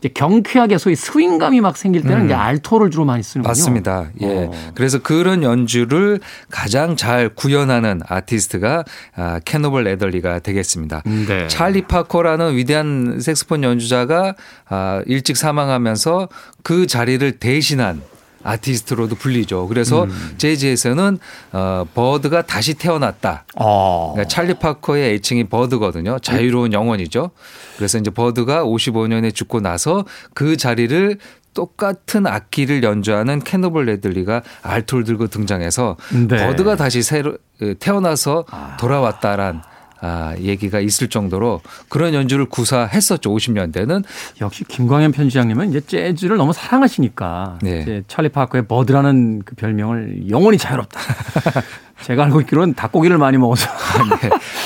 이제 0.02 0.08
경쾌하게 0.12 0.78
소위 0.78 0.96
스윙감이 0.96 1.60
막 1.60 1.76
생길 1.76 2.02
때는 2.02 2.24
이제 2.24 2.34
알토를 2.34 2.90
주로 2.90 3.04
많이 3.04 3.22
쓰는군요. 3.22 3.48
음. 3.48 3.50
맞습니다. 3.50 4.10
예. 4.20 4.46
어. 4.46 4.50
그래서 4.74 4.98
그런 4.98 5.44
연주를 5.44 6.18
가장 6.50 6.96
잘 6.96 7.28
구현하는 7.28 8.00
아티스트가 8.08 8.84
아, 9.14 9.40
캐넌볼 9.44 9.84
애덜리가 9.84 10.40
되겠습니다. 10.40 11.02
네. 11.28 11.46
찰리 11.46 11.82
파커라는 11.82 12.56
위대한 12.56 13.20
색스폰 13.20 13.62
연주자가 13.62 14.34
아, 14.68 15.02
일찍 15.06 15.36
사망하면서 15.36 16.28
그 16.64 16.88
자리를 16.88 17.30
대신한 17.38 18.02
아티스트로도 18.42 19.16
불리죠. 19.16 19.68
그래서 19.68 20.04
음. 20.04 20.34
재즈에서는 20.38 21.18
어, 21.52 21.84
버드가 21.94 22.42
다시 22.42 22.74
태어났다. 22.74 23.44
어. 23.56 24.12
그러니까 24.12 24.28
찰리 24.28 24.54
파커의 24.54 25.14
애칭이 25.14 25.44
버드거든요. 25.44 26.18
자유로운 26.20 26.72
영혼이죠. 26.72 27.30
그래서 27.76 27.98
이제 27.98 28.10
버드가 28.10 28.64
55년에 28.64 29.34
죽고 29.34 29.60
나서 29.60 30.04
그 30.34 30.56
자리를 30.56 31.18
똑같은 31.54 32.26
악기를 32.26 32.82
연주하는 32.82 33.40
캐노벌 33.40 33.84
레들리가 33.86 34.42
알토를 34.62 35.04
들고 35.04 35.26
등장해서 35.26 35.96
네. 36.28 36.46
버드가 36.46 36.76
다시 36.76 37.02
새로 37.02 37.36
태어나서 37.78 38.46
돌아왔다란 38.80 39.62
아, 40.04 40.34
얘기가 40.36 40.80
있을 40.80 41.08
정도로 41.08 41.60
그런 41.88 42.12
연주를 42.12 42.44
구사했었죠. 42.46 43.30
50년대는 43.30 44.02
역시 44.40 44.64
김광현 44.64 45.12
편지장님은 45.12 45.70
이제 45.70 45.80
재즈를 45.80 46.36
너무 46.36 46.52
사랑하시니까 46.52 47.60
네. 47.62 47.82
이제 47.82 48.02
찰리 48.08 48.28
파커의 48.28 48.66
버드라는 48.66 49.42
그 49.44 49.54
별명을 49.54 50.28
영원히 50.28 50.58
자유롭다. 50.58 51.00
제가 52.02 52.24
알고 52.24 52.40
있기로는 52.42 52.74
닭고기를 52.74 53.18
많이 53.18 53.36
먹어서 53.38 53.68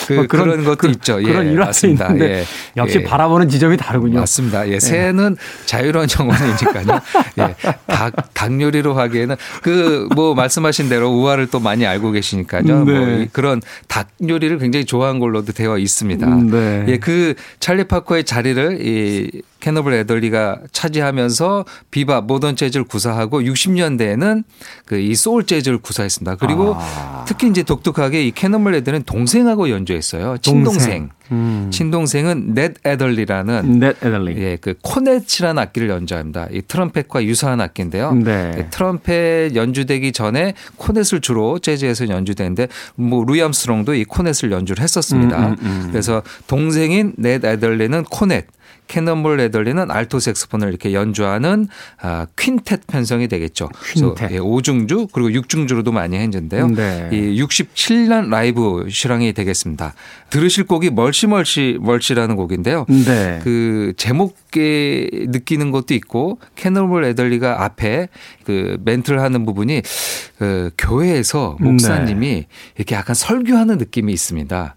네. 0.09 0.27
그, 0.27 0.37
뭐런 0.37 0.65
것도 0.65 0.77
그- 0.77 0.89
있죠. 0.89 1.21
예, 1.21 1.25
그런 1.27 1.47
일화도 1.47 1.67
맞습니다. 1.67 2.07
있는데 2.07 2.39
예. 2.41 2.45
역시 2.77 2.99
예. 3.01 3.05
바라보는 3.05 3.49
지점이 3.49 3.77
다르군요. 3.77 4.21
맞습니다. 4.21 4.69
예, 4.69 4.81
새는 4.81 5.37
자유로운 5.67 6.07
영혼이니까요. 6.19 7.01
예, 7.41 7.55
닭, 7.87 8.35
닭 8.35 8.61
요리로 8.61 8.95
하기에는 8.95 9.37
그 9.63 10.09
뭐 10.15 10.35
말씀하신 10.35 10.89
대로 10.89 11.11
우화를 11.11 11.49
또 11.49 11.61
많이 11.61 11.85
알고 11.87 12.13
계시니까요. 12.13 12.63
네. 12.63 12.73
뭐 12.73 13.09
이- 13.21 13.29
그런 13.33 13.61
닭 13.89 14.09
요리를 14.27 14.59
굉장히 14.59 14.87
좋아한 14.87 15.19
걸로도 15.19 15.53
되어 15.53 15.77
있습니다. 15.79 16.27
음, 16.27 16.51
네. 16.51 16.85
예, 16.89 16.97
그 16.99 17.35
찰리 17.61 17.85
파커의 17.85 18.25
자리를 18.25 18.79
이 18.81 19.43
캐넌볼 19.61 19.95
애덜리가 19.95 20.61
차지하면서 20.73 21.65
비밥 21.91 22.21
모던 22.23 22.57
재즈를 22.57 22.85
구사하고 22.85 23.41
60년대에는 23.41 24.45
그 24.85 25.07
이 25.07 25.15
소울 25.15 25.45
재즈를 25.45 25.79
구사했습니다. 25.79 26.37
그리고 26.37 26.75
아. 26.77 27.25
특히 27.27 27.49
이제 27.49 27.63
독특하게 27.63 28.27
이 28.27 28.33
캐넌볼 28.33 28.75
애덜리는 28.75 29.05
동생하고 29.05 29.71
연주했어요. 29.71 30.39
친동생. 30.39 31.11
음. 31.33 31.71
친동생은 31.73 32.55
넷 32.55 32.75
애덜리라는 32.85 33.79
넷 33.81 33.97
애덜리. 34.05 34.37
예, 34.39 34.57
그 34.61 34.75
코넷이라는 34.83 35.61
악기를 35.61 35.89
연주합니다. 35.89 36.47
이 36.53 36.63
트럼펫과 36.63 37.25
유사한 37.25 37.61
악기인데요. 37.61 38.13
네. 38.15 38.53
예, 38.57 38.67
트럼펫 38.71 39.55
연주되기 39.55 40.13
전에 40.13 40.55
코넷을 40.77 41.21
주로 41.21 41.59
재즈에서 41.59 42.09
연주되는데 42.09 42.69
뭐 42.95 43.25
루이 43.25 43.43
암스트롱도 43.43 43.95
이 43.95 44.05
코넷을 44.05 44.53
연주를 44.53 44.83
했었습니다. 44.83 45.39
음, 45.39 45.45
음, 45.53 45.57
음. 45.63 45.89
그래서 45.91 46.23
동생인 46.47 47.13
넷 47.17 47.45
애덜리는 47.45 48.05
코넷, 48.05 48.47
캐넌볼 48.87 49.41
애덜리는 49.41 49.91
알토 49.91 50.21
색스폰을 50.21 50.69
이렇게 50.69 50.93
연주하는 50.93 51.69
아, 52.01 52.27
퀸텟 52.37 52.87
편성이 52.87 53.29
되겠죠. 53.29 53.69
퀸텟. 53.95 54.31
예, 54.33 54.39
5중주 54.39 55.09
그리고 55.13 55.29
6중주로도 55.41 55.93
많이 55.93 56.17
했는데요. 56.17 56.69
네. 56.69 57.09
이 57.13 57.43
67년 57.43 58.29
라이브 58.29 58.87
실황이 58.91 59.33
되겠습니다. 59.33 59.95
들으실 60.31 60.65
곡이 60.65 60.91
Mercy 60.91 61.35
Mercy 61.35 61.79
Mercy라는 61.81 62.37
곡인데요. 62.37 62.87
네. 62.89 63.41
그 63.43 63.93
제목에 63.97 65.09
느끼는 65.13 65.71
것도 65.71 65.95
있고 65.95 66.39
캐넌볼 66.55 67.05
애덜리가 67.05 67.65
앞에 67.65 68.09
그 68.45 68.79
멘트를 68.85 69.21
하는 69.21 69.45
부분이 69.45 69.83
그 70.39 70.71
교회에서 70.79 71.57
목사님이 71.61 72.47
이렇게 72.77 72.95
약간 72.95 73.15
설교하는 73.15 73.79
느낌이 73.79 74.13
있습니다. 74.13 74.76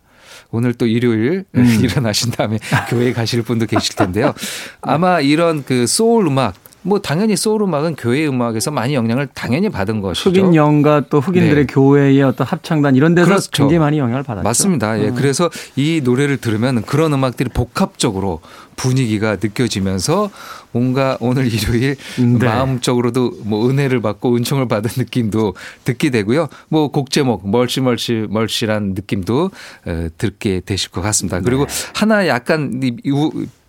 오늘 0.51 0.73
또 0.73 0.85
일요일 0.85 1.45
일어나신 1.53 2.31
다음에 2.31 2.59
교회에 2.89 3.13
가실 3.13 3.41
분도 3.43 3.65
계실 3.65 3.95
텐데요. 3.95 4.33
아마 4.81 5.19
이런 5.21 5.63
그 5.63 5.87
소울 5.87 6.27
음악 6.27 6.55
뭐 6.81 6.99
당연히 6.99 7.35
소울 7.35 7.61
음악은 7.63 7.95
교회 7.95 8.27
음악에서 8.27 8.71
많이 8.71 8.93
영향을 8.93 9.27
당연히 9.33 9.69
받은 9.69 10.01
것이죠. 10.01 10.29
흑인 10.29 10.55
영가 10.55 11.03
또 11.09 11.19
흑인들의 11.19 11.67
네. 11.67 11.73
교회의 11.73 12.21
어떤 12.21 12.45
합창단 12.47 12.95
이런 12.95 13.15
데서 13.15 13.27
그렇죠. 13.27 13.49
굉장히 13.51 13.79
많이 13.79 13.97
영향을 13.97 14.23
받았죠. 14.23 14.43
맞습니다. 14.43 14.95
음. 14.95 15.03
예. 15.03 15.11
그래서 15.11 15.49
이 15.75 16.01
노래를 16.03 16.37
들으면 16.37 16.81
그런 16.83 17.13
음악들이 17.13 17.49
복합적으로 17.49 18.41
분위기가 18.75 19.37
느껴지면서 19.41 20.29
뭔가 20.71 21.17
오늘 21.19 21.47
일요일 21.53 21.97
네. 22.17 22.45
마음적으로도 22.45 23.39
뭐 23.43 23.69
은혜를 23.69 24.01
받고 24.01 24.35
은총을 24.37 24.67
받은 24.69 24.91
느낌도 24.97 25.55
듣게 25.83 26.09
되고요. 26.11 26.47
뭐 26.69 26.89
곡 26.89 27.11
제목 27.11 27.47
멀시멀시 27.49 28.27
멀시란 28.29 28.93
느낌도 28.93 29.51
어, 29.85 30.07
듣게 30.17 30.61
되실 30.65 30.91
것 30.91 31.01
같습니다. 31.01 31.39
그리고 31.41 31.65
네. 31.65 31.73
하나 31.93 32.27
약간 32.27 32.79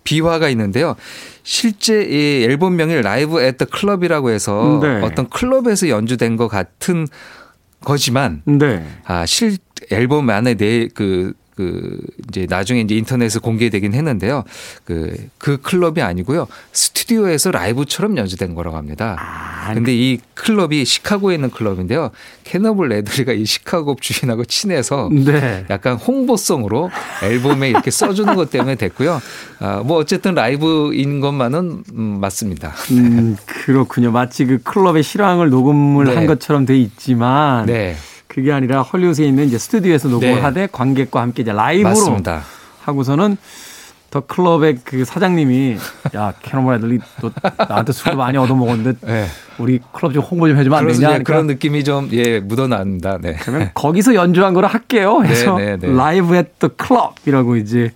비화가 0.03 0.49
있는데요. 0.49 0.95
실제 1.43 2.03
이 2.03 2.43
앨범명이 2.43 3.01
라이브 3.01 3.41
앳더 3.41 3.65
클럽이라고 3.65 4.29
해서 4.29 4.79
네. 4.81 5.01
어떤 5.01 5.29
클럽에서 5.29 5.89
연주된 5.89 6.37
것 6.37 6.47
같은 6.47 7.07
거지만 7.83 8.41
네. 8.45 8.85
아, 9.05 9.25
실 9.25 9.57
앨범 9.89 10.29
안에 10.29 10.55
내 10.55 10.87
그, 10.93 11.33
그, 11.61 11.97
이제 12.27 12.47
나중에 12.49 12.81
이제 12.81 12.95
인터넷에 12.95 13.37
공개되긴 13.39 13.93
했는데요. 13.93 14.43
그, 14.83 15.15
그 15.37 15.57
클럽이 15.57 16.01
아니고요. 16.01 16.47
스튜디오에서 16.73 17.51
라이브처럼 17.51 18.17
연주된 18.17 18.55
거라고 18.55 18.77
합니다. 18.77 19.15
아, 19.19 19.71
근데 19.73 19.93
이 19.95 20.19
클럽이 20.33 20.83
시카고에 20.85 21.35
있는 21.35 21.51
클럽인데요. 21.51 22.09
캐너블 22.45 22.89
레드리가 22.89 23.33
이 23.33 23.45
시카고 23.45 23.97
주인하고 24.01 24.45
친해서 24.45 25.09
네. 25.11 25.65
약간 25.69 25.97
홍보성으로 25.97 26.89
앨범에 27.23 27.69
이렇게 27.69 27.91
써주는 27.91 28.35
것 28.35 28.49
때문에 28.49 28.75
됐고요. 28.75 29.21
아, 29.59 29.83
뭐 29.85 29.97
어쨌든 29.97 30.33
라이브인 30.33 31.19
것만은 31.19 31.83
음, 31.93 32.17
맞습니다. 32.19 32.73
음, 32.91 33.37
그렇군요. 33.45 34.11
마치 34.11 34.45
그 34.45 34.57
클럽의 34.63 35.03
실황을 35.03 35.51
녹음을 35.51 36.05
네. 36.05 36.15
한 36.15 36.25
것처럼 36.25 36.65
돼 36.65 36.77
있지만 36.77 37.67
네. 37.67 37.95
그게 38.31 38.53
아니라 38.53 38.81
헐리우드에 38.81 39.25
있는 39.27 39.43
이제 39.45 39.57
스튜디오에서 39.57 40.07
녹음을 40.07 40.35
네. 40.35 40.41
하되 40.41 40.67
관객과 40.71 41.19
함께 41.19 41.41
이제 41.41 41.51
라이브로 41.51 41.89
맞습니다. 41.89 42.43
하고서는 42.81 43.35
더 44.09 44.21
클럽의 44.21 44.79
그 44.85 45.03
사장님이 45.03 45.75
야 46.15 46.33
캐넌볼 46.41 46.77
애덜리 46.77 46.99
또 47.19 47.29
나한테 47.57 47.91
술을 47.91 48.15
많이 48.15 48.37
얻어먹었는데 48.37 49.05
네. 49.05 49.25
우리 49.57 49.79
클럽 49.91 50.13
좀 50.13 50.23
홍보 50.23 50.47
좀 50.47 50.57
해주면 50.57 50.79
안 50.79 50.87
되냐? 50.87 51.07
하니까 51.09 51.23
그런 51.23 51.47
느낌이 51.47 51.83
좀 51.83 52.07
예, 52.13 52.39
묻어납니다. 52.39 53.17
네. 53.19 53.35
그러면 53.41 53.71
거기서 53.73 54.15
연주한 54.15 54.53
거를 54.53 54.69
할게요. 54.69 55.23
해서 55.25 55.57
네, 55.57 55.75
네, 55.75 55.87
네. 55.87 55.93
Live 55.93 56.33
at 56.33 56.69
the 56.77 57.15
Club이라고 57.25 57.57
이제 57.57 57.91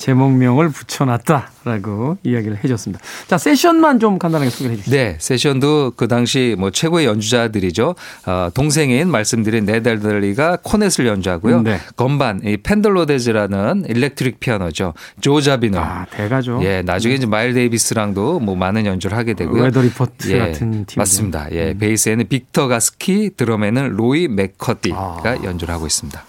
제목명을 0.00 0.70
붙여놨다라고 0.70 2.16
이야기를 2.24 2.64
해줬습니다. 2.64 3.04
자 3.28 3.36
세션만 3.36 4.00
좀 4.00 4.18
간단하게 4.18 4.50
소개해 4.50 4.76
주시죠. 4.76 4.96
네, 4.96 5.16
세션도 5.20 5.92
그 5.96 6.08
당시 6.08 6.56
뭐 6.58 6.70
최고의 6.70 7.06
연주자들이죠. 7.06 7.94
어, 8.26 8.48
동생인 8.54 9.10
말씀드린 9.10 9.66
넷 9.66 9.87
애덜리가 9.87 10.58
코넷을 10.62 11.06
연주하고요. 11.06 11.62
네. 11.62 11.78
건반 11.96 12.40
이 12.42 12.56
펜더 12.56 13.01
로즈라는 13.01 13.84
일렉트릭 13.88 14.40
피아노죠. 14.40 14.94
조 15.20 15.40
자비눌. 15.40 15.78
아 15.78 16.06
대가죠. 16.10 16.60
예, 16.62 16.80
나중에 16.82 17.14
이제 17.14 17.26
마일스 17.26 17.52
데이비스랑도 17.52 18.40
뭐 18.40 18.56
많은 18.56 18.86
연주를 18.86 19.18
하게 19.18 19.34
되고요. 19.34 19.64
웨더 19.64 19.82
리포트 19.82 20.32
예, 20.32 20.38
같은. 20.38 20.72
음. 20.72 20.86
맞습니다. 20.96 21.48
예, 21.52 21.74
베이스에는 21.74 22.26
빅터 22.26 22.68
가스키, 22.68 23.30
드럼에는 23.36 23.90
로이 23.90 24.28
맥커디가 24.28 24.96
아. 24.96 25.38
연주를 25.44 25.74
하고 25.74 25.86
있습니다. 25.86 26.24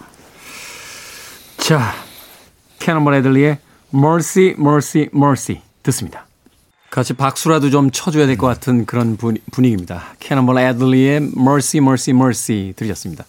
자, 1.58 1.94
캐넌볼 2.82 3.14
애덜리의 3.16 3.60
Mercy, 3.94 4.56
Mercy, 4.60 5.08
Mercy 5.14 5.62
듣습니다. 5.84 6.26
같이 6.90 7.14
박수라도 7.14 7.70
좀 7.70 7.90
쳐줘야 7.92 8.26
될 8.26 8.36
것 8.38 8.48
같은 8.48 8.86
그런 8.86 9.16
분, 9.16 9.38
분위기입니다. 9.52 10.04
캐논볼 10.20 10.58
애들리의 10.58 11.32
Mercy, 11.38 11.82
Mercy, 11.84 12.18
Mercy 12.18 12.74
들으셨습니다. 12.76 13.24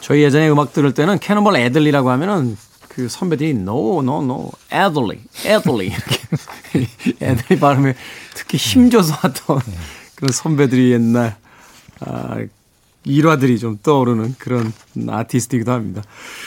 저희 0.00 0.22
예전에 0.22 0.48
음악 0.50 0.72
들을 0.72 0.92
때는 0.94 1.18
캐논볼 1.18 1.56
애들리라고 1.56 2.10
하면은 2.10 2.56
그 2.88 3.08
선배들이 3.08 3.50
No, 3.50 4.00
No, 4.02 4.22
No, 4.22 4.50
애들리, 4.70 5.20
애들리 5.46 5.86
이렇게 5.88 7.16
애들리 7.24 7.58
발음에 7.58 7.94
특히 8.34 8.58
힘줘서 8.58 9.14
하던 9.14 9.60
그런 10.16 10.30
선배들이 10.32 10.92
옛날 10.92 11.36
아, 12.00 12.36
일화들이 13.04 13.58
좀 13.58 13.78
떠오르는 13.82 14.36
그런 14.38 14.72
아티스트이기도 15.08 15.72
합니다. 15.72 16.02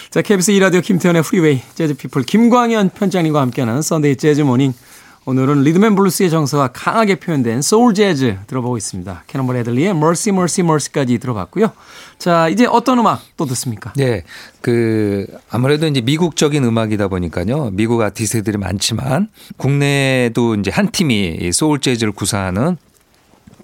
자, 0.10 0.22
KBS 0.22 0.54
2라디오 0.54 0.82
김태현의 0.82 1.24
프리웨이 1.24 1.62
재즈피플 1.76 2.24
김광현 2.24 2.90
편집장님과 2.90 3.42
함께하는 3.42 3.82
썬데이 3.82 4.16
재즈 4.16 4.42
모닝 4.42 4.74
오늘은 5.28 5.64
리듬앤블루스의 5.64 6.30
정서가 6.30 6.68
강하게 6.68 7.16
표현된 7.16 7.64
소울 7.64 7.96
재즈 7.96 8.38
들어보고 8.46 8.78
있습니다. 8.78 9.24
캐넌볼 9.26 9.58
애덜리의 9.58 9.90
Mercy 9.90 10.36
Mercy 10.36 10.64
Mercy까지 10.64 11.18
들어봤고요. 11.18 11.72
자, 12.20 12.48
이제 12.48 12.68
어떤 12.68 13.00
음악 13.00 13.22
또 13.36 13.46
듣습니까? 13.46 13.92
네. 13.96 14.24
그 14.62 15.26
아무래도 15.50 15.88
이제 15.88 16.02
미국적인 16.02 16.64
음악이다 16.64 17.08
보니까요. 17.08 17.72
미국 17.74 18.02
아티스트들이 18.02 18.58
많지만 18.60 19.30
국내에도 19.58 20.54
이제 20.56 20.70
한 20.70 20.92
팀이 20.92 21.40
이 21.42 21.52
소울 21.52 21.80
재즈를 21.80 22.14
구사하는 22.14 22.78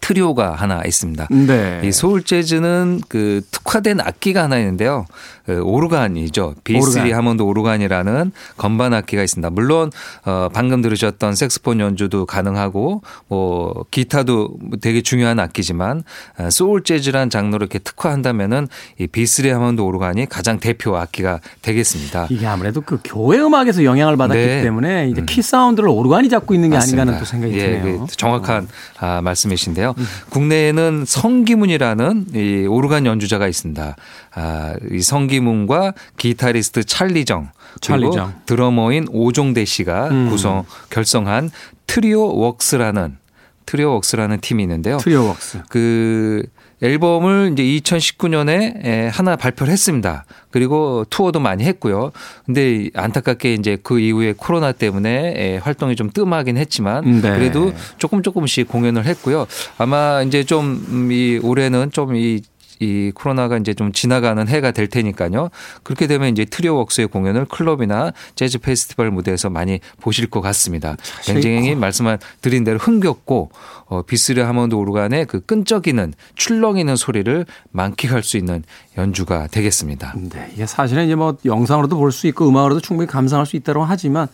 트리오가 0.02 0.56
하나 0.56 0.82
있습니다. 0.86 1.28
네. 1.30 1.82
이 1.84 1.92
소울 1.92 2.24
재즈는 2.24 3.02
그 3.08 3.42
특화된 3.52 4.02
악기가 4.02 4.44
하나 4.44 4.58
있는데요. 4.58 5.06
그 5.46 5.62
오르간이죠. 5.62 6.56
B3 6.64 6.82
오르간. 6.82 7.14
하몬드 7.14 7.42
오르간이라는 7.44 8.32
건반 8.58 8.94
악기가 8.94 9.24
있습니다. 9.24 9.50
물론 9.52 9.92
어 10.26 10.50
방금 10.54 10.82
들으셨던 10.82 11.36
색스폰 11.36 11.80
연주도 11.80 12.26
가능하고 12.26 13.02
뭐 13.28 13.86
기타도 13.92 14.56
되게 14.82 15.02
중요한 15.02 15.40
악기지만 15.40 16.04
어, 16.40 16.50
소울 16.50 16.84
재즈란 16.84 17.30
장르로 17.30 17.64
이렇게 17.64 17.80
특화한다면은 17.80 18.68
이 19.00 19.08
B3 19.08 19.50
하몬드 19.50 19.82
오르간이 19.82 20.28
가장 20.28 20.60
대표 20.60 20.98
악기가 20.98 21.40
되겠습니다. 21.62 22.28
이게 22.30 22.46
아무래도 22.48 22.82
그 22.82 23.00
교회 23.04 23.40
음악에서 23.40 23.84
영향을 23.84 24.18
받았기 24.18 24.40
네. 24.46 24.62
때문에 24.64 25.10
이제 25.10 25.24
key 25.28 25.41
sound를 25.41 25.89
오르간이 25.90 26.30
잡고 26.30 26.54
있는 26.54 26.70
게 26.72 26.78
아닌가 26.78 27.02
하는 27.02 27.20
또 27.20 27.26
생각이 27.26 27.54
예, 27.58 27.80
드네요. 27.80 28.06
그 28.06 28.16
정확한 28.16 28.68
아, 29.00 29.22
말씀이신데요. 29.22 29.90
국내에는 30.30 31.06
성기문이라는 31.08 32.25
이 32.34 32.65
오르간 32.67 33.06
연주자가 33.06 33.47
있습니다. 33.47 33.95
아, 34.36 34.75
이 34.91 35.01
성기문과 35.01 35.93
기타리스트 36.17 36.84
찰리정 36.84 37.49
그리고 37.86 38.12
찰리정. 38.12 38.34
드러머인 38.45 39.08
오종대 39.12 39.65
씨가 39.65 40.10
음. 40.10 40.30
구성 40.30 40.65
결성한 40.89 41.51
트리오 41.88 42.27
웍스라는 42.38 43.17
트리오 43.65 43.93
웍스라는 43.95 44.41
팀이 44.41 44.63
있는데요. 44.63 44.97
트리오 44.97 45.27
웍스. 45.27 45.63
그 45.69 46.43
앨범을 46.82 47.52
이제 47.54 47.63
2019년에 47.63 49.10
하나 49.12 49.36
발표를 49.36 49.72
했습니다. 49.72 50.26
그리고 50.50 51.06
투어도 51.10 51.39
많이 51.39 51.63
했고요. 51.63 52.12
근데 52.46 52.89
안타깝게 52.94 53.54
이제 53.54 53.78
그 53.82 54.00
이후에 54.00 54.34
코로나 54.36 54.72
때문에 54.72 55.58
활동이 55.58 55.96
좀 55.96 56.10
뜸하긴 56.10 56.58
했지만 56.58 57.22
네. 57.22 57.36
그래도 57.36 57.72
조금 57.98 58.24
조금씩 58.24 58.67
공연을 58.67 59.06
했고요. 59.06 59.48
아마 59.78 60.24
이제 60.24 60.44
좀 60.44 61.12
이 61.12 61.39
올해는 61.41 61.91
좀 61.91 62.15
이 62.15 62.41
이 62.82 63.12
코로나가 63.13 63.58
이제 63.58 63.74
좀 63.74 63.91
지나가는 63.91 64.46
해가 64.48 64.72
될 64.72 64.88
테니까요. 64.88 65.50
그렇게 65.84 66.08
되면 66.08 66.30
이제 66.30 66.46
트리오 66.46 66.76
웍스의 66.80 67.08
공연을 67.08 67.46
클럽이나 67.46 68.12
재즈 68.36 68.58
페스티벌 68.58 69.12
무대에서 69.12 69.50
많이 69.50 69.80
보실 70.02 70.28
것 70.30 70.41
같습니다. 70.41 70.98
굉장히 71.24 71.76
말씀한 71.76 72.17
드린 72.41 72.63
대로 72.63 72.80
흥겹고 72.80 73.52
어, 73.86 74.02
비스르 74.02 74.41
하몬드 74.41 74.74
오르간의 74.76 75.26
그 75.28 75.41
끈적이는 75.41 76.13
출렁이는 76.36 76.96
소리를 76.96 77.46
만끽할 77.72 78.24
수 78.24 78.38
있는 78.38 78.63
연주가 78.98 79.48
되겠습니다. 79.48 80.15
네, 80.17 80.50
이게 80.54 80.65
사실은 80.65 81.06
이제 81.06 81.15
뭐 81.15 81.38
영상으로도 81.46 81.98
볼 81.98 82.12
수 82.12 82.28
있고 82.28 82.50
음악으로도 82.50 82.82
충분히 82.82 83.08
감상할 83.08 83.46
수 83.46 83.56
있다고 83.56 83.84
하지만 83.86 84.28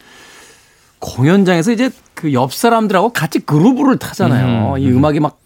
공연장에서 0.99 1.71
이제 1.71 1.89
그 2.13 2.33
옆 2.33 2.51
사람들하고 2.51 3.13
같이 3.13 3.39
그루브를 3.39 3.97
타잖아요. 3.97 4.73
음, 4.73 4.77
이 4.79 4.89
음악이 4.89 5.19
막 5.19 5.39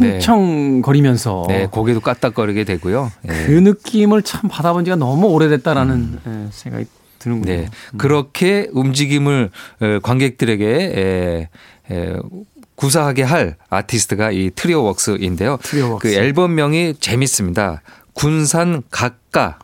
네. 0.00 0.12
흥청거리면서 0.12 1.44
네, 1.48 1.66
고개도 1.70 2.00
까딱거리게 2.00 2.64
되고요. 2.64 3.12
예. 3.28 3.46
그 3.46 3.52
느낌을 3.52 4.22
참 4.22 4.48
받아본 4.48 4.84
지가 4.84 4.96
너무 4.96 5.26
오래됐다라는 5.26 6.18
예, 6.26 6.48
생각이 6.50 6.86
드는군요. 7.18 7.52
네. 7.52 7.68
그렇게 7.98 8.68
움직임을 8.72 9.50
어, 9.80 9.98
관객들에게 10.02 11.48
에, 11.90 11.94
에, 11.94 12.16
구사하게 12.74 13.22
할 13.22 13.56
아티스트가 13.68 14.30
이 14.30 14.50
트리오 14.54 14.82
웍스인데요. 14.84 15.58
트리오 15.62 15.90
웍스. 15.94 15.98
그 16.00 16.14
앨범명이 16.14 16.94
재밌습니다. 17.00 17.82
군산 18.14 18.82
각가. 18.90 19.58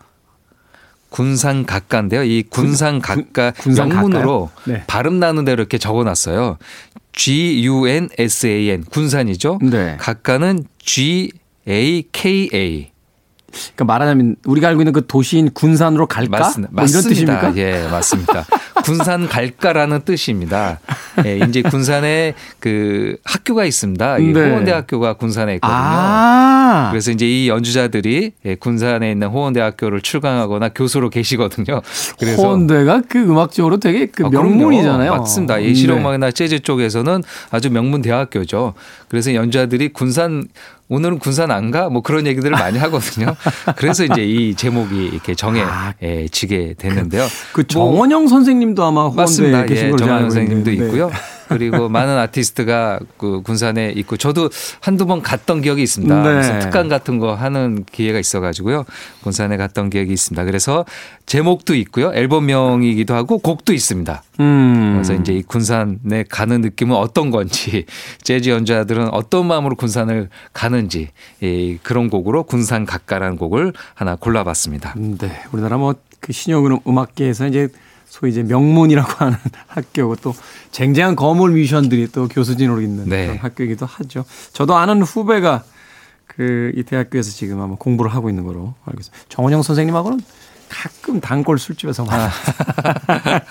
군산 1.10 1.66
각가인데요. 1.66 2.22
이 2.22 2.42
군산 2.42 3.00
각가 3.00 3.50
군산 3.52 3.90
영문으로? 3.90 4.50
네. 4.64 4.84
발음 4.86 5.18
나는 5.20 5.44
대로 5.44 5.60
이렇게 5.60 5.76
적어 5.76 6.04
놨어요. 6.04 6.56
G 7.12 7.62
U 7.66 7.86
N 7.86 8.08
S 8.18 8.46
A 8.46 8.70
N 8.70 8.84
군산이죠. 8.84 9.58
네. 9.62 9.96
각가는 9.98 10.64
G 10.78 11.32
A 11.68 12.04
K 12.12 12.48
A. 12.54 12.90
그러니까 13.50 13.84
말하자면 13.84 14.36
우리가 14.44 14.68
알고 14.68 14.80
있는 14.82 14.92
그 14.92 15.06
도시인 15.06 15.50
군산으로 15.50 16.06
갈까? 16.06 16.38
맞습니다. 16.38 16.72
뭐 16.72 16.84
이런. 16.84 17.02
뜻입니까? 17.02 17.56
예, 17.56 17.88
맞습니다. 17.90 18.46
군산 18.84 19.28
갈까라는 19.28 20.02
뜻입니다. 20.04 20.80
예, 21.24 21.38
이제 21.38 21.62
군산에 21.62 22.34
그 22.58 23.16
학교가 23.24 23.64
있습니다. 23.64 24.18
이 24.18 24.32
네. 24.32 24.50
호원대학교가 24.50 25.14
군산에 25.14 25.54
있거든요. 25.54 25.78
아. 25.78 26.88
그래서 26.90 27.10
이제 27.10 27.26
이 27.26 27.48
연주자들이 27.48 28.32
예, 28.44 28.54
군산에 28.54 29.10
있는 29.10 29.28
호원대학교를 29.28 30.00
출강하거나 30.00 30.70
교수로 30.70 31.10
계시거든요. 31.10 31.82
그래서 32.18 32.42
호원대가 32.42 33.02
그 33.08 33.18
음악적으로 33.18 33.78
되게 33.78 34.06
그 34.06 34.26
아. 34.26 34.28
명문이잖아요. 34.28 35.16
맞습니다. 35.16 35.56
네. 35.56 35.64
이 35.64 35.74
실용음악이나 35.74 36.30
재즈 36.30 36.60
쪽에서는 36.60 37.22
아주 37.50 37.70
명문 37.70 38.02
대학교죠. 38.02 38.74
그래서 39.08 39.34
연주자들이 39.34 39.92
군산 39.92 40.48
오늘은 40.90 41.20
군산 41.20 41.52
안 41.52 41.70
가? 41.70 41.88
뭐 41.88 42.02
그런 42.02 42.26
얘기들을 42.26 42.50
많이 42.58 42.76
하거든요. 42.78 43.36
그래서 43.76 44.04
이제 44.04 44.24
이 44.24 44.56
제목이 44.56 45.06
이렇게 45.06 45.36
정해 45.36 45.62
아. 45.62 45.94
예, 46.02 46.26
지게 46.26 46.74
됐는데요. 46.76 47.28
그뭐 47.52 47.64
정원영 47.64 48.26
선생님 48.26 48.69
도 48.74 48.84
아마 48.84 49.02
호원대에 49.02 49.22
맞습니다. 49.22 49.64
계신 49.64 49.86
예, 49.86 49.90
걸로 49.90 49.98
정원 49.98 50.16
알고 50.18 50.30
선생님도 50.30 50.70
있는데. 50.70 50.86
있고요. 50.86 51.10
그리고 51.48 51.88
많은 51.90 52.16
아티스트가 52.16 53.00
그 53.16 53.42
군산에 53.42 53.92
있고 53.96 54.16
저도 54.16 54.50
한두 54.80 55.06
번 55.06 55.20
갔던 55.22 55.62
기억이 55.62 55.82
있습니다. 55.82 56.22
네. 56.22 56.36
무슨 56.36 56.58
특강 56.60 56.88
같은 56.88 57.18
거 57.18 57.34
하는 57.34 57.84
기회가 57.90 58.18
있어 58.18 58.40
가지고요. 58.40 58.84
군산에 59.22 59.56
갔던 59.56 59.90
기억이 59.90 60.12
있습니다. 60.12 60.44
그래서 60.44 60.84
제목도 61.26 61.74
있고요. 61.76 62.12
앨범명이기도 62.14 63.14
하고 63.14 63.38
곡도 63.38 63.72
있습니다. 63.72 64.22
음. 64.40 64.92
그래서 64.94 65.14
이제 65.14 65.32
이 65.34 65.42
군산에 65.42 66.24
가는 66.28 66.60
느낌은 66.60 66.94
어떤 66.96 67.30
건지 67.30 67.84
재즈 68.22 68.48
연주자들은 68.48 69.08
어떤 69.12 69.46
마음으로 69.46 69.74
군산을 69.76 70.28
가는지 70.52 71.08
이 71.40 71.78
그런 71.82 72.10
곡으로 72.10 72.44
군산 72.44 72.86
가까라는 72.86 73.36
곡을 73.36 73.72
하나 73.94 74.16
골라봤습니다. 74.16 74.94
네. 74.96 75.42
우리나라 75.52 75.76
뭐 75.78 75.94
그 76.20 76.32
신용 76.32 76.80
음악계에서 76.86 77.48
이제 77.48 77.68
소위 78.10 78.32
이제 78.32 78.42
명문이라고 78.42 79.08
하는 79.24 79.38
학교고 79.68 80.16
또 80.16 80.34
쟁쟁한 80.72 81.16
거물 81.16 81.52
뮤지션들이 81.52 82.08
또 82.12 82.28
교수진으로 82.28 82.82
있는 82.82 83.08
네. 83.08 83.26
그런 83.26 83.38
학교이기도 83.38 83.86
하죠. 83.86 84.24
저도 84.52 84.76
아는 84.76 85.00
후배가 85.02 85.62
그 86.26 86.72
이 86.76 86.82
대학교에서 86.82 87.30
지금 87.30 87.60
아마 87.60 87.74
공부를 87.76 88.12
하고 88.14 88.28
있는 88.30 88.44
거로 88.44 88.74
알고 88.84 89.00
있습니다. 89.00 89.24
정원영 89.28 89.62
선생님하고는 89.62 90.20
가끔 90.68 91.20
단골 91.20 91.58
술집에서 91.58 92.04
만 92.04 92.30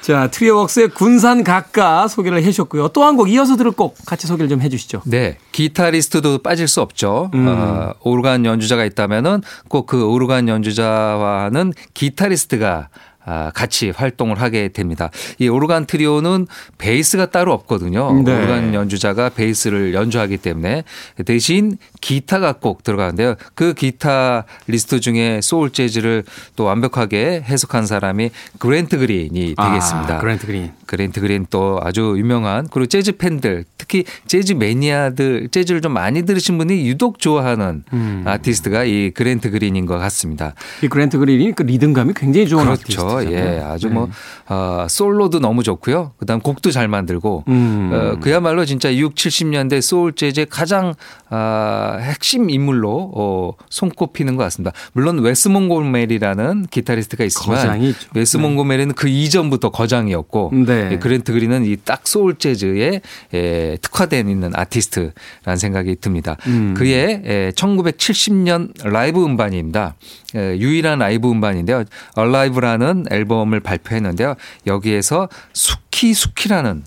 자, 0.00 0.28
트리오웍스의 0.30 0.88
군산 0.90 1.44
가까 1.44 2.08
소개를 2.08 2.38
해 2.38 2.44
주셨고요. 2.44 2.88
또 2.88 3.02
한 3.04 3.16
곡 3.16 3.28
이어서 3.30 3.56
들을 3.56 3.70
곡 3.70 3.96
같이 4.06 4.26
소개를 4.26 4.48
좀 4.48 4.60
해 4.62 4.68
주시죠. 4.68 5.02
네, 5.04 5.36
기타리스트도 5.52 6.38
빠질 6.38 6.68
수 6.68 6.80
없죠. 6.80 7.30
음. 7.34 7.46
어, 7.48 7.92
오르간 8.02 8.44
연주자가 8.46 8.84
있다면은 8.84 9.42
꼭 9.68 9.86
그 9.86 10.06
오르간 10.06 10.48
연주자와는 10.48 11.72
기타리스트가 11.94 12.88
아, 12.92 13.09
같이 13.54 13.90
활동을 13.90 14.40
하게 14.40 14.68
됩니다. 14.68 15.10
이 15.38 15.48
오르간 15.48 15.86
트리오는 15.86 16.46
베이스가 16.78 17.26
따로 17.26 17.52
없거든요. 17.52 18.22
네. 18.24 18.36
오르간 18.36 18.74
연주자가 18.74 19.28
베이스를 19.28 19.94
연주하기 19.94 20.38
때문에 20.38 20.84
대신 21.24 21.76
기타가 22.00 22.54
꼭 22.54 22.82
들어가는데요. 22.82 23.34
그 23.54 23.74
기타리스트 23.74 25.00
중에 25.00 25.40
소울 25.42 25.70
재즈를 25.70 26.24
또 26.56 26.64
완벽하게 26.64 27.44
해석한 27.46 27.86
사람이 27.86 28.30
그랜트 28.58 28.98
그린이 28.98 29.54
되겠습니다. 29.54 30.16
아, 30.16 30.18
그랜트 30.18 30.46
그린. 30.46 30.72
그랜트 30.86 31.20
그린 31.20 31.46
또 31.50 31.78
아주 31.82 32.14
유명한 32.16 32.68
그리고 32.70 32.86
재즈 32.86 33.12
팬들 33.16 33.64
특히 33.78 34.04
재즈 34.26 34.54
매니아들 34.54 35.48
재즈를 35.50 35.80
좀 35.80 35.92
많이 35.92 36.22
들으신 36.22 36.58
분이 36.58 36.86
유독 36.88 37.18
좋아하는 37.18 37.84
음. 37.92 38.24
아티스트가 38.26 38.84
이 38.84 39.10
그랜트 39.10 39.50
그린인 39.50 39.86
것 39.86 39.98
같습니다. 39.98 40.54
이 40.82 40.88
그랜트 40.88 41.18
그린이 41.18 41.52
그 41.52 41.62
리듬감이 41.62 42.14
굉장히 42.16 42.48
좋은 42.48 42.64
그렇죠. 42.64 42.82
아티스트 42.82 43.19
잖아요. 43.24 43.56
예, 43.56 43.60
아주 43.60 43.88
네. 43.88 43.94
뭐 43.94 44.08
어, 44.48 44.86
솔로도 44.88 45.40
너무 45.40 45.62
좋고요. 45.62 46.12
그다음 46.18 46.40
곡도 46.40 46.70
잘 46.70 46.88
만들고 46.88 47.44
음. 47.48 47.90
어, 47.92 48.20
그야말로 48.20 48.64
진짜 48.64 48.94
6, 48.94 49.14
70년대 49.14 49.80
소울 49.80 50.12
재즈의 50.12 50.46
가장 50.48 50.94
아, 51.28 51.98
핵심 52.00 52.50
인물로 52.50 53.12
어, 53.14 53.52
손꼽히는 53.68 54.36
것 54.36 54.42
같습니다. 54.44 54.72
물론 54.92 55.18
웨스 55.18 55.48
몽고메리라는 55.48 56.66
기타리스트가 56.70 57.24
있지만. 57.24 57.94
웨스 58.14 58.36
몽고메리는 58.36 58.94
그 58.94 59.08
이전부터 59.08 59.70
거장이었고 59.70 60.50
네. 60.66 60.90
예, 60.92 60.98
그랜트 60.98 61.32
그린은 61.32 61.64
이 61.66 61.76
딱 61.84 62.06
소울 62.06 62.36
재즈에 62.36 63.00
예, 63.34 63.78
특화된 63.82 64.28
있는 64.28 64.52
아티스트라는 64.54 65.56
생각이 65.56 65.96
듭니다. 65.96 66.36
음. 66.46 66.74
그의 66.76 67.22
예, 67.24 67.52
1970년 67.56 68.70
라이브 68.84 69.24
음반입니다. 69.24 69.94
예, 70.36 70.56
유일한 70.58 70.98
라이브 71.00 71.28
음반인데요. 71.30 71.84
Alive라는 72.14 72.99
앨범을 73.10 73.60
발표했는데요. 73.60 74.34
여기에서 74.66 75.28
수키 75.52 76.14
수키라는 76.14 76.84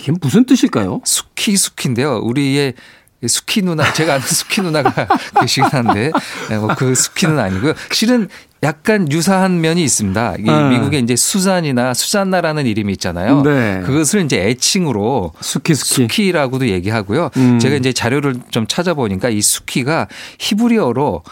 이게 0.00 0.12
무슨 0.20 0.44
뜻일까요? 0.44 1.00
수키 1.04 1.56
수키인데요. 1.56 2.20
우리의 2.22 2.74
수키 3.26 3.62
누나 3.62 3.92
제가 3.92 4.14
아는 4.14 4.26
수키 4.26 4.62
누나가 4.62 5.06
계시긴 5.40 5.64
한데 5.70 6.10
네, 6.48 6.58
뭐 6.58 6.79
그 6.79 6.94
수키는 6.94 7.38
아니고요. 7.38 7.74
실은 7.92 8.28
약간 8.64 9.10
유사한 9.10 9.60
면이 9.60 9.82
있습니다. 9.82 10.36
이 10.40 10.48
아. 10.48 10.68
미국에 10.68 10.98
이제 10.98 11.14
수잔이나 11.16 11.94
수잔나라는 11.94 12.66
이름이 12.66 12.92
있잖아요. 12.94 13.42
네. 13.42 13.80
그것을 13.84 14.24
이제 14.24 14.40
애칭으로 14.40 15.32
수키 15.40 15.74
수키. 15.74 15.94
수키 15.94 16.32
라고도 16.32 16.68
얘기하고요. 16.68 17.30
음. 17.36 17.58
제가 17.58 17.76
이제 17.76 17.92
자료를 17.92 18.36
좀 18.50 18.66
찾아보니까 18.66 19.30
이 19.30 19.40
수키가 19.42 20.08
히브리어로 20.38 21.22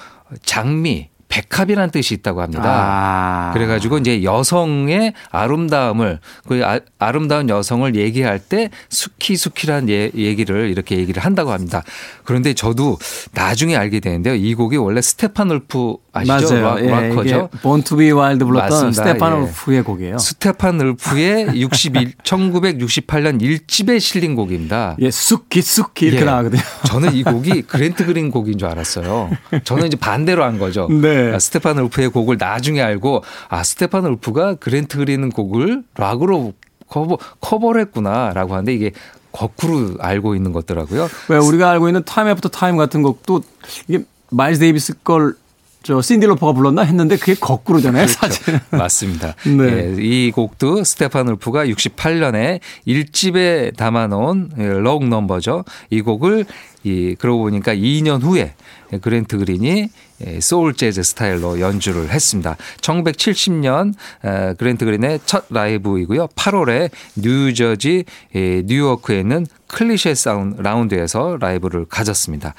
장미, 0.44 1.09
백합이라는 1.30 1.90
뜻이 1.90 2.12
있다고 2.14 2.42
합니다. 2.42 2.62
아. 2.66 3.50
그래가지고 3.54 3.98
이제 3.98 4.22
여성의 4.22 5.14
아름다움을 5.30 6.18
그 6.46 6.62
아, 6.66 6.80
아름다운 6.98 7.48
여성을 7.48 7.94
얘기할 7.94 8.40
때 8.40 8.68
수키 8.90 9.36
수키라는 9.36 9.88
예, 9.88 10.10
얘기를 10.14 10.68
이렇게 10.68 10.98
얘기를 10.98 11.24
한다고 11.24 11.52
합니다. 11.52 11.82
그런데 12.24 12.52
저도 12.52 12.98
나중에 13.32 13.76
알게 13.76 14.00
되는데요. 14.00 14.34
이 14.34 14.54
곡이 14.54 14.76
원래 14.76 15.00
스테판 15.00 15.50
울프 15.50 15.96
아시죠? 16.12 16.55
맞아요. 16.55 16.64
락, 16.64 16.85
예, 16.85 16.90
락커죠. 16.90 17.49
Born 17.62 17.85
to 17.85 17.96
Be 17.96 18.11
Wild 18.11 18.44
불렀던 18.44 18.70
맞습니다. 18.70 19.03
스테판 19.05 19.33
예. 19.33 19.37
울프의 19.42 19.83
곡이에요. 19.85 20.18
스테판 20.18 20.81
울프의 20.81 21.61
61 21.61 22.14
1968년 22.23 23.40
1집에 23.40 24.01
실린 24.01 24.35
곡입니다. 24.35 24.96
예, 25.01 25.11
수키 25.11 25.62
수키 25.62 26.06
이렇게 26.07 26.23
예. 26.23 26.25
나가거든요. 26.25 26.62
저는 26.87 27.14
이 27.14 27.23
곡이 27.23 27.62
그랜트 27.62 28.07
그린 28.07 28.31
곡인 28.31 28.59
줄 28.59 28.68
알았어요. 28.68 29.31
저는 29.64 29.87
이제 29.87 29.96
반대로 29.96 30.42
한 30.44 30.59
거죠. 30.59 30.88
네. 30.90 31.33
아, 31.33 31.38
스테판 31.38 31.79
울프의 31.79 32.09
곡을 32.09 32.37
나중에 32.38 32.81
알고 32.83 33.23
아 33.49 33.62
스테판 33.62 34.05
울프가 34.07 34.55
그랜트 34.55 34.99
그린 34.99 35.31
곡을 35.31 35.85
락으로 35.96 36.55
커버 36.88 37.18
커버를 37.40 37.83
했구나라고 37.83 38.55
하는데 38.55 38.75
이게 38.75 38.90
거꾸로 39.33 39.94
알고 40.01 40.35
있는 40.35 40.53
것더라고요. 40.53 41.09
왜 41.29 41.38
우리가 41.38 41.70
알고 41.70 41.88
있는 41.88 42.03
Time 42.04 42.28
After 42.28 42.48
Time 42.48 42.76
같은 42.77 43.03
곡도 43.03 43.42
이게 43.88 44.05
마일스 44.31 44.61
데이비스 44.61 45.03
걸 45.03 45.35
저 45.82 46.02
신디 46.02 46.26
로퍼가 46.26 46.52
불렀나 46.52 46.82
했는데 46.82 47.16
그게 47.16 47.34
거꾸로잖아요, 47.34 48.06
사실은. 48.06 48.60
맞습니다. 48.70 49.34
네. 49.46 49.64
예, 49.64 49.96
이 49.98 50.30
곡도 50.30 50.84
스테판 50.84 51.28
울프가 51.28 51.66
68년에 51.66 52.60
1집에 52.86 53.76
담아놓은 53.76 54.50
예, 54.58 54.66
록 54.68 55.06
넘버죠. 55.08 55.64
이 55.88 56.02
곡을 56.02 56.44
이 56.82 57.14
그러고 57.18 57.42
보니까 57.44 57.74
2년 57.74 58.22
후에 58.22 58.54
그랜트 59.00 59.38
그린이 59.38 59.88
예, 60.26 60.40
소울 60.40 60.74
재즈 60.74 61.02
스타일로 61.02 61.60
연주를 61.60 62.10
했습니다. 62.10 62.56
1970년 62.82 63.94
에, 64.24 64.54
그랜트 64.54 64.84
그린의 64.84 65.20
첫 65.24 65.46
라이브이고요. 65.50 66.28
8월에 66.28 66.90
뉴저지 67.16 68.04
예, 68.34 68.62
뉴어크에 68.66 69.20
있는 69.20 69.46
클리셰 69.72 70.16
사운드 70.16 70.61
라운지에서 70.62 71.37
라이브를 71.40 71.85
가졌습니다. 71.87 72.54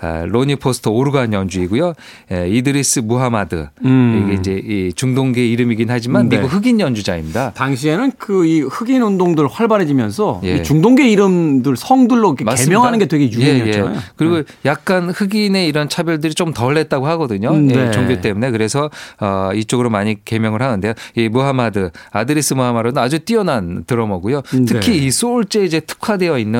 아, 0.00 0.24
로니 0.26 0.56
포스터 0.56 0.90
오르간 0.90 1.32
연주이고요. 1.32 1.92
에, 2.32 2.48
이드리스 2.48 3.00
무하마드 3.00 3.68
음. 3.84 4.24
이게 4.28 4.40
이제 4.40 4.52
이 4.64 4.92
중동계 4.92 5.46
이름이긴 5.46 5.90
하지만 5.90 6.28
네. 6.28 6.36
미국 6.36 6.52
흑인 6.54 6.80
연주자입니다. 6.80 7.52
당시에는 7.54 8.12
그 8.18 8.46
이 8.46 8.60
흑인 8.60 9.02
운동들 9.02 9.48
활발해지면서 9.48 10.40
예. 10.44 10.56
이 10.56 10.62
중동계 10.62 11.08
이름들 11.10 11.76
성들로. 11.76 12.34
개명하는 12.36 12.98
게 12.98 13.06
되게 13.06 13.30
유행이었잖아요. 13.30 13.92
예, 13.92 13.96
예. 13.96 14.00
그리고 14.16 14.42
약간 14.64 15.10
흑인의 15.10 15.66
이런 15.66 15.88
차별들이 15.88 16.34
좀 16.34 16.52
덜했다고 16.52 17.06
하거든요. 17.08 17.50
음, 17.50 17.70
예, 17.70 17.74
네. 17.76 17.90
종교 17.90 18.20
때문에 18.20 18.50
그래서 18.50 18.90
어, 19.20 19.50
이쪽으로 19.54 19.90
많이 19.90 20.22
개명을 20.24 20.62
하는데요. 20.62 20.92
이 21.16 21.28
무하마드 21.28 21.90
이드리스 22.10 22.54
무하마드는 22.54 22.98
아주 22.98 23.18
뛰어난 23.20 23.84
드러머고요. 23.84 24.42
특히 24.66 24.92
네. 24.92 25.06
이 25.06 25.10
소울 25.10 25.44
재즈에 25.46 25.80
특화되어 25.80 26.38
있는 26.38 26.55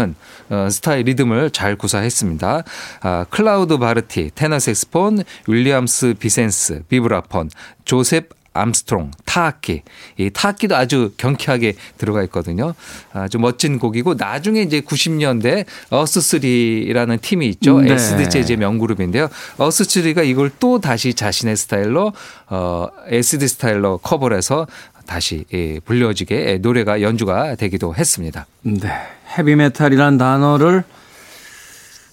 어, 0.51 0.69
스타일 0.71 1.07
리듬을 1.07 1.51
잘 1.51 1.77
구사했습니다. 1.77 2.63
아, 3.03 3.25
클로드 3.31 3.79
바티, 3.79 4.31
테너 4.35 4.59
색스폰, 4.59 5.25
윌리엄 5.47 6.14
비벤스, 6.19 6.83
비브라폰, 6.89 7.51
조셉 7.85 8.31
암스트롱, 8.57 9.11
타악기. 9.25 9.83
이 10.19 10.31
타악기도 10.31 10.77
아주 10.77 11.13
경쾌하게 11.17 11.75
들어가 11.99 12.23
있거든요. 12.25 12.75
아주 13.13 13.39
멋진 13.39 13.79
곡이고 13.79 14.15
나중에 14.15 14.63
이제 14.63 14.81
90년대 14.81 15.67
어스3라는 15.91 17.21
팀이 17.21 17.47
있죠. 17.49 17.81
네. 17.81 17.93
acid 17.92 18.31
재즈의 18.31 18.57
명그룹인데요. 18.59 19.29
어스3가 19.59 20.27
이걸 20.27 20.51
또 20.59 20.81
다시 20.81 21.15
자신의 21.15 21.57
스타일로 21.57 22.13
어 22.49 22.89
acid 23.09 23.47
스타일로 23.49 23.99
커버를 23.99 24.37
해서 24.37 24.67
다시 25.07 25.45
예, 25.53 25.81
불려지게 25.81 26.47
예, 26.49 26.59
노래가 26.59 27.03
연주가 27.03 27.55
되기도 27.55 27.95
했습니다. 27.95 28.47
네. 28.62 28.90
헤비메탈이라는 29.38 30.19
단어를 30.19 30.85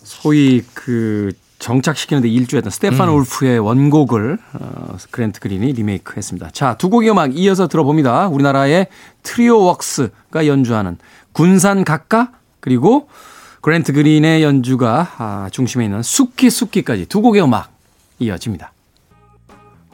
소위 0.04 0.64
그 0.74 1.32
정착시키는데 1.60 2.28
일조했던 2.28 2.70
스테판 2.70 3.08
음. 3.08 3.16
울프의 3.16 3.60
원곡을 3.60 4.38
어, 4.54 4.98
그랜트 5.12 5.40
그린이 5.40 5.72
리메이크했습니다. 5.72 6.50
자, 6.52 6.76
두 6.76 6.90
곡의 6.90 7.10
음악 7.10 7.38
이어서 7.38 7.68
들어봅니다. 7.68 8.28
우리나라의 8.28 8.88
트리오 9.24 9.64
웍스가 9.66 10.46
연주하는 10.46 10.98
군산 11.32 11.86
각가 11.86 12.32
그리고 12.60 13.08
그랜트 13.62 13.94
그린의 13.94 14.44
연주가 14.44 15.10
아, 15.18 15.48
중심에 15.52 15.86
있는 15.86 16.04
수키 16.04 16.50
수키까지 16.50 17.06
두 17.06 17.22
곡의 17.22 17.42
음악 17.42 17.72
이어집니다. 18.20 18.74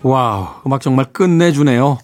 와우, 0.01 0.47
음악 0.65 0.81
정말 0.81 1.05
끝내주네요. 1.11 1.99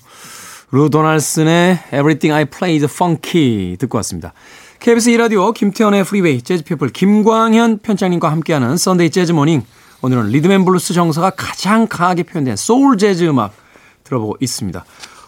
루 0.72 0.90
도널슨의 0.90 1.80
Everything 1.88 2.34
I 2.34 2.46
Play 2.46 2.76
is 2.76 2.86
Funky 2.86 3.78
듣고 3.78 3.98
왔습니다. 4.00 4.34
KBS 4.80 5.12
2라디오 5.12 5.54
김태훈의 5.54 6.04
프리웨이 6.04 6.42
재즈피플 6.42 6.90
김광현 6.90 7.80
편집장님과 7.80 8.32
함께하는 8.32 8.78
썬데이 8.78 9.10
재즈 9.10 9.32
모닝 9.32 9.64
오늘은 10.02 10.28
리듬 10.30 10.51
앤 10.51 10.62
블루스 10.62 10.94
정서가 10.94 11.32
가장 11.32 11.88
강하게 11.88 12.24
표현된 12.24 12.56
소울 12.56 12.98
재즈 12.98 13.24
음악 13.26 13.54
들어보고 14.04 14.38
있습니다. 14.40 14.84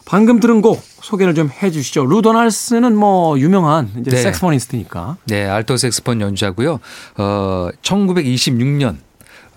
방금 0.05 0.39
들은 0.39 0.61
곡 0.61 0.81
소개를 1.01 1.35
좀 1.35 1.49
해주시죠. 1.49 2.05
루 2.05 2.21
도널슨은 2.21 2.95
뭐 2.95 3.37
유명한 3.39 3.91
이제 3.99 4.11
네. 4.11 4.17
색스포니스트니까. 4.17 5.17
네, 5.25 5.45
알토 5.45 5.75
색스폰 5.77 6.21
연주하고요. 6.21 6.79
어, 7.17 7.69
1926년 7.81 8.97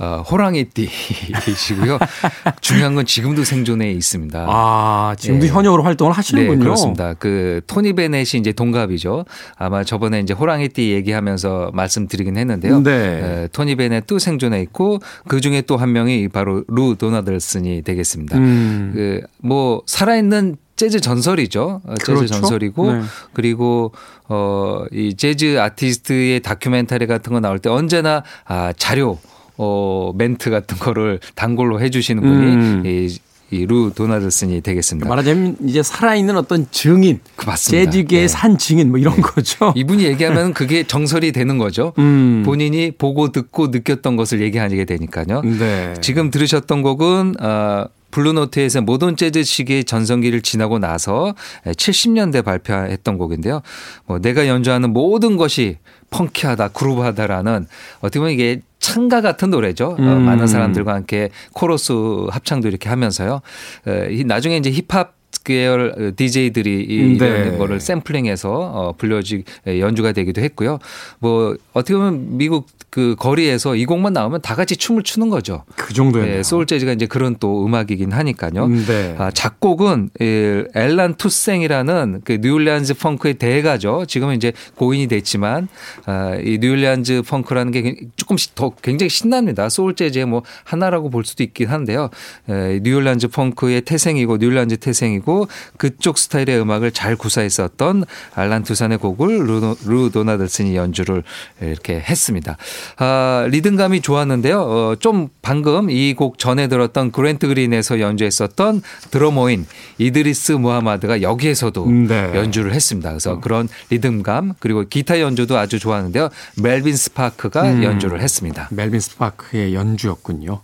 어, 0.00 0.22
호랑이띠이시고요. 0.30 1.98
중요한 2.62 2.94
건 2.94 3.04
지금도 3.04 3.44
생존해 3.44 3.90
있습니다. 3.92 4.46
아 4.48 5.14
지금도 5.18 5.44
네. 5.46 5.52
현역으로 5.52 5.82
활동을 5.82 6.12
하시는군요. 6.14 6.58
네, 6.58 6.62
그렇습니다. 6.64 7.14
그 7.14 7.60
토니 7.66 7.92
베넷이 7.92 8.40
이제 8.40 8.52
동갑이죠. 8.52 9.26
아마 9.56 9.84
저번에 9.84 10.20
이제 10.20 10.32
호랑이띠 10.32 10.90
얘기하면서 10.92 11.72
말씀드리긴 11.74 12.38
했는데요. 12.38 12.82
네. 12.82 12.90
에, 12.92 13.48
토니 13.52 13.76
베넷도 13.76 14.18
생존해 14.18 14.62
있고 14.62 15.00
그 15.28 15.40
중에 15.40 15.62
또 15.62 15.80
한 15.80 15.92
명이 15.92 16.28
바로 16.28 16.62
루 16.68 16.94
도나들슨이 16.96 17.80
되겠습니다. 17.82 18.36
음. 18.36 19.20
그뭐 19.42 19.82
살아있는 19.86 20.56
재즈 20.76 21.00
전설이죠. 21.00 21.80
어, 21.84 21.94
재즈 21.96 22.04
그렇죠. 22.14 22.26
전설이고 22.34 22.92
네. 22.92 23.00
그리고 23.32 23.92
어 24.28 24.86
이 24.86 25.14
재즈 25.14 25.58
아티스트의 25.60 26.40
다큐멘터리 26.40 27.06
같은 27.06 27.32
거 27.32 27.40
나올 27.40 27.58
때 27.58 27.68
언제나 27.70 28.22
아 28.46 28.72
자료 28.76 29.18
어 29.62 30.12
멘트 30.16 30.48
같은 30.48 30.78
거를 30.78 31.20
단골로 31.34 31.82
해주시는 31.82 32.22
분이 32.22 32.54
음. 32.54 32.82
이, 32.86 33.18
이 33.50 33.64
루 33.64 33.92
도널슨이 33.94 34.60
되겠습니다. 34.60 35.08
말하자면 35.08 35.56
이제 35.66 35.82
살아있는 35.82 36.36
어떤 36.36 36.66
증인, 36.70 37.20
그 37.36 37.46
맞습니다. 37.46 37.90
재즈계의 37.90 38.22
네. 38.22 38.28
산 38.28 38.56
증인 38.56 38.90
뭐 38.90 38.98
이런 38.98 39.20
거죠. 39.20 39.74
이분이 39.76 40.04
얘기하면 40.04 40.54
그게 40.54 40.84
정설이 40.84 41.32
되는 41.32 41.58
거죠. 41.58 41.92
음. 41.98 42.42
본인이 42.46 42.92
보고 42.92 43.32
듣고 43.32 43.66
느꼈던 43.66 44.16
것을 44.16 44.40
얘기하게 44.40 44.84
되니까요. 44.84 45.42
네. 45.42 45.94
지금 46.00 46.30
들으셨던 46.30 46.82
곡은 46.82 47.34
어, 47.42 47.86
블루노트에서 48.10 48.82
모던 48.82 49.16
재즈 49.16 49.42
시기의 49.42 49.84
전성기를 49.84 50.42
지나고 50.42 50.78
나서 50.78 51.34
70년대 51.64 52.44
발표했던 52.44 53.18
곡인데요. 53.18 53.62
뭐 54.06 54.18
내가 54.18 54.46
연주하는 54.46 54.92
모든 54.92 55.36
것이 55.36 55.78
펑키하다, 56.10 56.68
그루브하다라는 56.68 57.66
어떻게 58.00 58.18
보면 58.18 58.32
이게 58.32 58.60
창가 58.78 59.20
같은 59.20 59.50
노래죠. 59.50 59.90
어, 59.90 59.96
음. 59.98 60.22
많은 60.22 60.46
사람들과 60.46 60.94
함께 60.94 61.30
코러스 61.52 61.92
합창도 62.30 62.68
이렇게 62.68 62.88
하면서요. 62.88 63.40
어, 63.86 64.04
이 64.10 64.24
나중에 64.24 64.56
이제 64.56 64.70
힙합 64.70 65.19
계열 65.44 66.12
DJ들이 66.16 66.86
이 66.88 67.18
네. 67.18 67.26
이런 67.26 67.58
거를 67.58 67.80
샘플링해서 67.80 68.50
어 68.50 68.92
불려지 68.96 69.44
연주가 69.66 70.12
되기도 70.12 70.40
했고요. 70.42 70.78
뭐 71.18 71.56
어떻게 71.72 71.94
보면 71.94 72.36
미국 72.36 72.66
그 72.90 73.14
거리에서 73.16 73.76
이 73.76 73.84
곡만 73.86 74.12
나오면 74.12 74.42
다 74.42 74.56
같이 74.56 74.76
춤을 74.76 75.04
추는 75.04 75.30
거죠. 75.30 75.64
그 75.76 75.94
정도예요. 75.94 76.38
예, 76.38 76.42
소울 76.42 76.66
재즈가 76.66 76.92
이제 76.92 77.06
그런 77.06 77.36
또 77.38 77.64
음악이긴 77.64 78.10
하니까요. 78.10 78.66
네. 78.66 79.14
아, 79.16 79.30
작곡은 79.30 80.10
이 80.20 80.64
앨런 80.74 81.14
투생이라는 81.14 82.22
그 82.24 82.38
뉴올리안즈 82.40 82.94
펑크의 82.94 83.34
대가죠. 83.34 84.06
지금은 84.06 84.34
이제 84.34 84.52
고인이 84.74 85.06
됐지만 85.06 85.68
아, 86.06 86.36
이 86.42 86.58
뉴올리안즈 86.60 87.22
펑크라는 87.22 87.72
게 87.72 87.96
조금씩 88.16 88.56
더 88.56 88.70
굉장히 88.82 89.08
신납니다. 89.08 89.68
소울 89.68 89.94
재즈의 89.94 90.26
뭐 90.26 90.42
하나라고 90.64 91.10
볼 91.10 91.24
수도 91.24 91.44
있긴 91.44 91.68
한데요. 91.68 92.10
에, 92.48 92.80
뉴올리안즈 92.82 93.28
펑크의 93.28 93.82
태생이고 93.82 94.38
뉴올리안즈 94.38 94.78
태생이고 94.78 95.29
그쪽 95.76 96.18
스타일의 96.18 96.60
음악을 96.60 96.92
잘 96.92 97.16
구사했었던 97.16 98.04
앨런 98.34 98.62
투생의 98.62 98.98
곡을 98.98 99.46
루, 99.48 99.76
루 99.84 100.10
도널드슨이 100.10 100.76
연주를 100.76 101.22
이렇게 101.60 101.94
했습니다. 102.00 102.56
아, 102.96 103.46
리듬감이 103.50 104.00
좋았는데요. 104.02 104.60
어, 104.60 104.96
좀 104.98 105.28
방금 105.42 105.90
이 105.90 106.14
곡 106.20 106.38
전에 106.38 106.66
들었던 106.68 107.12
그랜트 107.12 107.46
그린에서 107.48 108.00
연주했었던 108.00 108.82
드러머인 109.10 109.64
이드리스 109.98 110.52
무하마드가 110.52 111.22
여기에서도 111.22 111.86
네. 112.08 112.32
연주를 112.34 112.74
했습니다. 112.74 113.10
그래서 113.10 113.40
그런 113.40 113.68
리듬감 113.90 114.54
그리고 114.58 114.84
기타 114.88 115.20
연주도 115.20 115.56
아주 115.56 115.78
좋았는데요. 115.78 116.28
멜빈 116.56 116.96
스파크가 116.96 117.82
연주를 117.82 118.20
했습니다. 118.20 118.68
멜빈 118.70 119.00
스파크의 119.00 119.74
연주였군요. 119.74 120.60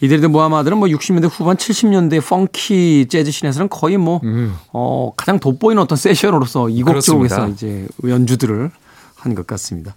이드리스 0.00 0.26
무하마드는 0.26 0.78
뭐 0.78 0.88
60년대 0.88 1.28
후반 1.30 1.56
70년대 1.56 2.24
펑키 2.26 3.06
재즈 3.08 3.30
씬에서는 3.30 3.68
거의 3.68 3.96
뭐 3.96 4.20
어, 4.72 5.12
가장 5.16 5.38
돋보이는 5.38 5.82
어떤 5.82 5.96
세션으로서 5.96 6.68
이곡 6.68 6.86
그렇습니다. 6.92 7.36
쪽에서 7.36 7.48
이제 7.52 7.86
연주들을 8.06 8.70
한 9.16 9.34
것 9.34 9.46
같습니다. 9.46 9.94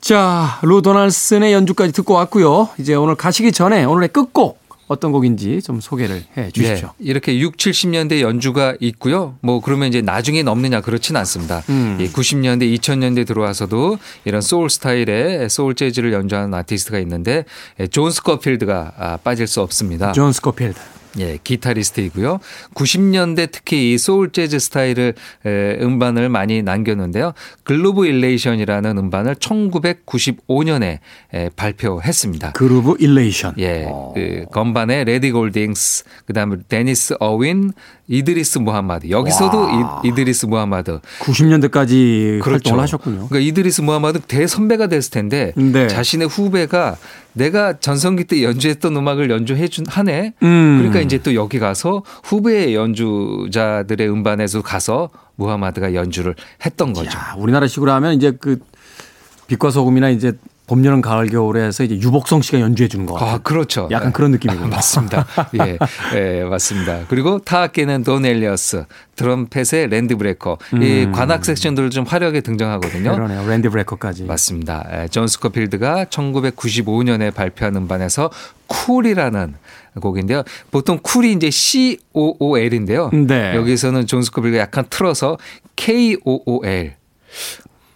자, 0.00 0.58
루 0.62 0.80
도널드슨의 0.80 1.52
연주까지 1.52 1.92
듣고 1.92 2.14
왔고요. 2.14 2.70
이제 2.78 2.94
오늘 2.94 3.14
가시기 3.16 3.52
전에 3.52 3.84
오늘의 3.84 4.08
끝곡 4.08 4.59
어떤 4.90 5.12
곡인지 5.12 5.62
좀 5.62 5.80
소개를 5.80 6.24
해 6.36 6.50
주십시오. 6.50 6.88
네, 6.98 7.04
이렇게 7.08 7.38
6, 7.38 7.56
70년대 7.56 8.22
연주가 8.22 8.74
있고요. 8.80 9.36
뭐 9.40 9.60
그러면 9.60 9.86
이제 9.86 10.02
나중에 10.02 10.42
없느냐 10.42 10.80
그렇진 10.80 11.14
않습니다. 11.14 11.62
음. 11.68 11.96
이 12.00 12.08
90년대, 12.08 12.76
2000년대 12.76 13.24
들어와서도 13.24 13.98
이런 14.24 14.40
소울 14.40 14.68
스타일의 14.68 15.48
소울 15.48 15.76
재즈를 15.76 16.12
연주하는 16.12 16.52
아티스트가 16.54 16.98
있는데 16.98 17.44
예, 17.78 17.86
존 17.86 18.10
스코필드가 18.10 18.92
아, 18.98 19.16
빠질 19.18 19.46
수 19.46 19.60
없습니다. 19.60 20.10
존 20.10 20.32
스코필드. 20.32 20.80
예, 21.18 21.38
기타리스트이고요. 21.42 22.38
90년대 22.74 23.50
특히 23.50 23.92
이 23.92 23.98
소울 23.98 24.30
재즈 24.30 24.58
스타일을 24.58 25.14
에, 25.44 25.78
음반을 25.80 26.28
많이 26.28 26.62
남겼는데요. 26.62 27.32
Groove 27.64 28.06
Elation이라는 28.06 28.96
음반을 28.98 29.34
1995년에 29.36 30.98
에, 31.34 31.50
발표했습니다. 31.56 32.52
Groove 32.52 32.96
Elation. 33.00 33.54
예, 33.58 33.86
어. 33.88 34.12
그 34.14 34.44
건반에 34.52 35.04
래리 35.04 35.32
골딩스, 35.32 36.04
그다음에 36.26 36.56
데니스 36.68 37.14
어윈, 37.18 37.72
이드리스 38.06 38.58
무함마드. 38.58 39.08
여기서도 39.08 39.68
이, 39.70 40.08
이드리스 40.08 40.46
무함마드. 40.46 41.00
90년대까지 41.20 42.40
그렇죠. 42.40 42.50
활동을 42.70 42.80
하셨군요. 42.82 43.28
그러니까 43.28 43.38
이드리스 43.38 43.82
무함마드 43.82 44.20
대선배가 44.20 44.88
됐을 44.88 45.12
텐데 45.12 45.52
네. 45.56 45.86
자신의 45.86 46.28
후배가 46.28 46.96
내가 47.32 47.78
전성기 47.78 48.24
때 48.24 48.42
연주했던 48.42 48.96
음악을 48.96 49.30
연주해 49.30 49.68
준 49.68 49.86
하네. 49.86 50.34
음. 50.42 50.76
그러니까 50.78 51.00
이제 51.00 51.18
또 51.18 51.34
여기 51.34 51.58
가서 51.58 52.02
후배의 52.24 52.74
연주자들의 52.74 54.10
음반에서 54.10 54.62
가서 54.62 55.10
무함마드가 55.36 55.94
연주를 55.94 56.34
했던 56.64 56.92
거죠. 56.92 57.10
야, 57.10 57.34
우리나라식으로 57.38 57.92
하면 57.92 58.14
이제 58.14 58.32
그 58.32 58.58
빛과 59.46 59.70
소금이나 59.70 60.10
이제 60.10 60.32
봄, 60.70 60.84
여름, 60.84 61.00
가을, 61.00 61.26
겨울에서 61.26 61.82
이제 61.82 61.96
유복성 61.96 62.42
씨가 62.42 62.60
연주해 62.60 62.88
주는 62.88 63.04
거. 63.04 63.18
아, 63.18 63.38
그렇죠. 63.38 63.88
약간 63.90 64.12
그런 64.12 64.30
느낌이군요. 64.30 64.68
맞습니다. 64.68 65.26
예, 65.60 65.78
예, 66.14 66.44
맞습니다. 66.44 67.06
그리고 67.08 67.40
타악기는 67.40 68.04
돈 68.04 68.24
엘리어스, 68.24 68.84
트럼펫의 69.16 69.88
랜디 69.88 70.16
브레커, 70.16 70.58
이 70.80 71.08
관악 71.12 71.44
섹션들 71.44 71.90
좀 71.90 72.04
화려하게 72.04 72.42
등장하거든요. 72.42 73.10
음. 73.10 73.14
그러네요. 73.16 73.48
랜디 73.48 73.68
브레커까지. 73.68 74.22
맞습니다. 74.22 74.86
예, 74.92 75.08
존 75.08 75.26
스코필드가 75.26 76.04
1995년에 76.04 77.34
발표한 77.34 77.74
음반에서 77.74 78.30
Kool이라는 78.68 79.54
곡인데요. 80.00 80.44
보통 80.70 81.00
cool이 81.02 81.32
이제 81.32 81.50
C-O-O-L인데요. 81.50 83.10
네. 83.12 83.56
여기서는 83.56 84.06
존 84.06 84.22
스코필드가 84.22 84.62
약간 84.62 84.84
틀어서 84.88 85.36
K-O-O-L. 85.74 86.94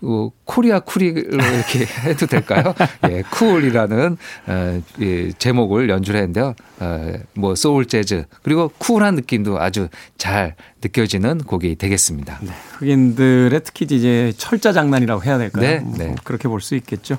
어, 0.05 0.31
코리아 0.45 0.81
쿨이로 0.81 1.21
이렇게 1.23 1.87
해도 2.05 2.27
될까요? 2.27 2.75
예, 3.09 3.23
Kool이라는 3.31 4.17
어, 4.47 4.83
예, 5.01 5.33
제목을 5.33 5.89
연주를 5.89 6.21
했는데요. 6.21 6.55
어, 6.81 7.13
뭐 7.35 7.55
소울 7.55 7.87
재즈 7.87 8.25
그리고 8.43 8.71
쿨한 8.79 9.15
느낌도 9.15 9.59
아주 9.61 9.89
잘 10.19 10.55
느껴지는 10.83 11.39
곡이 11.39 11.77
되겠습니다. 11.77 12.39
네, 12.43 12.51
흑인들의 12.79 13.61
특히 13.65 13.87
이제 13.91 14.33
철자 14.37 14.73
장난이라고 14.73 15.25
해야 15.25 15.39
될까요? 15.39 15.63
네, 15.63 15.79
뭐 15.81 15.95
네. 15.97 16.15
그렇게 16.25 16.49
볼 16.49 16.61
수 16.61 16.75
있겠죠. 16.77 17.19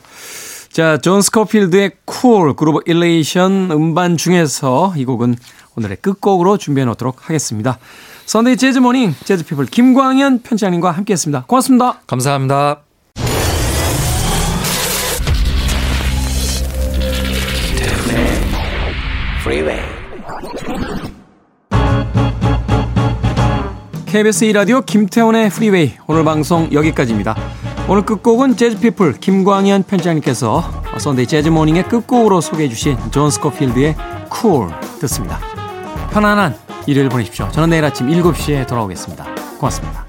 자, 0.71 0.97
존 0.97 1.21
스코필드의 1.21 1.91
Kool 2.05 2.55
Groove 2.55 2.79
Elation 2.85 3.71
음반 3.71 4.17
중에서 4.17 4.93
이 4.97 5.05
곡은 5.05 5.35
오늘의 5.77 5.97
끝곡으로 6.01 6.57
준비해 6.57 6.83
놓도록 6.85 7.29
하겠습니다. 7.29 7.77
선데이 8.25 8.57
재즈 8.57 8.79
모닝 8.79 9.15
재즈 9.23 9.45
피플 9.45 9.65
김광현 9.67 10.41
편집장님과 10.41 10.91
함께 10.91 11.13
했습니다. 11.13 11.45
고맙습니다. 11.47 12.01
감사합니다. 12.07 12.81
KBS 24.07 24.45
2라디오 24.45 24.85
김태훈의 24.85 25.49
프리웨이 25.49 25.93
오늘 26.07 26.23
방송 26.23 26.71
여기까지입니다. 26.71 27.35
오늘 27.87 28.03
끝곡은 28.03 28.55
재즈피플 28.55 29.19
김광현 29.19 29.83
편집장님께서 29.83 30.63
썬데이 30.97 31.27
재즈모닝의 31.27 31.83
끝곡으로 31.83 32.41
소개해 32.41 32.67
주신 32.69 32.97
존 33.11 33.29
스코필드의 33.29 33.95
Kool 34.29 34.69
듣습니다. 35.01 35.39
편안한 36.11 36.64
일요일 36.87 37.09
보내십시오. 37.09 37.49
저는 37.51 37.69
내일 37.69 37.83
아침 37.85 38.07
7시에 38.07 38.67
돌아오겠습니다. 38.67 39.25
고맙습니다. 39.59 40.04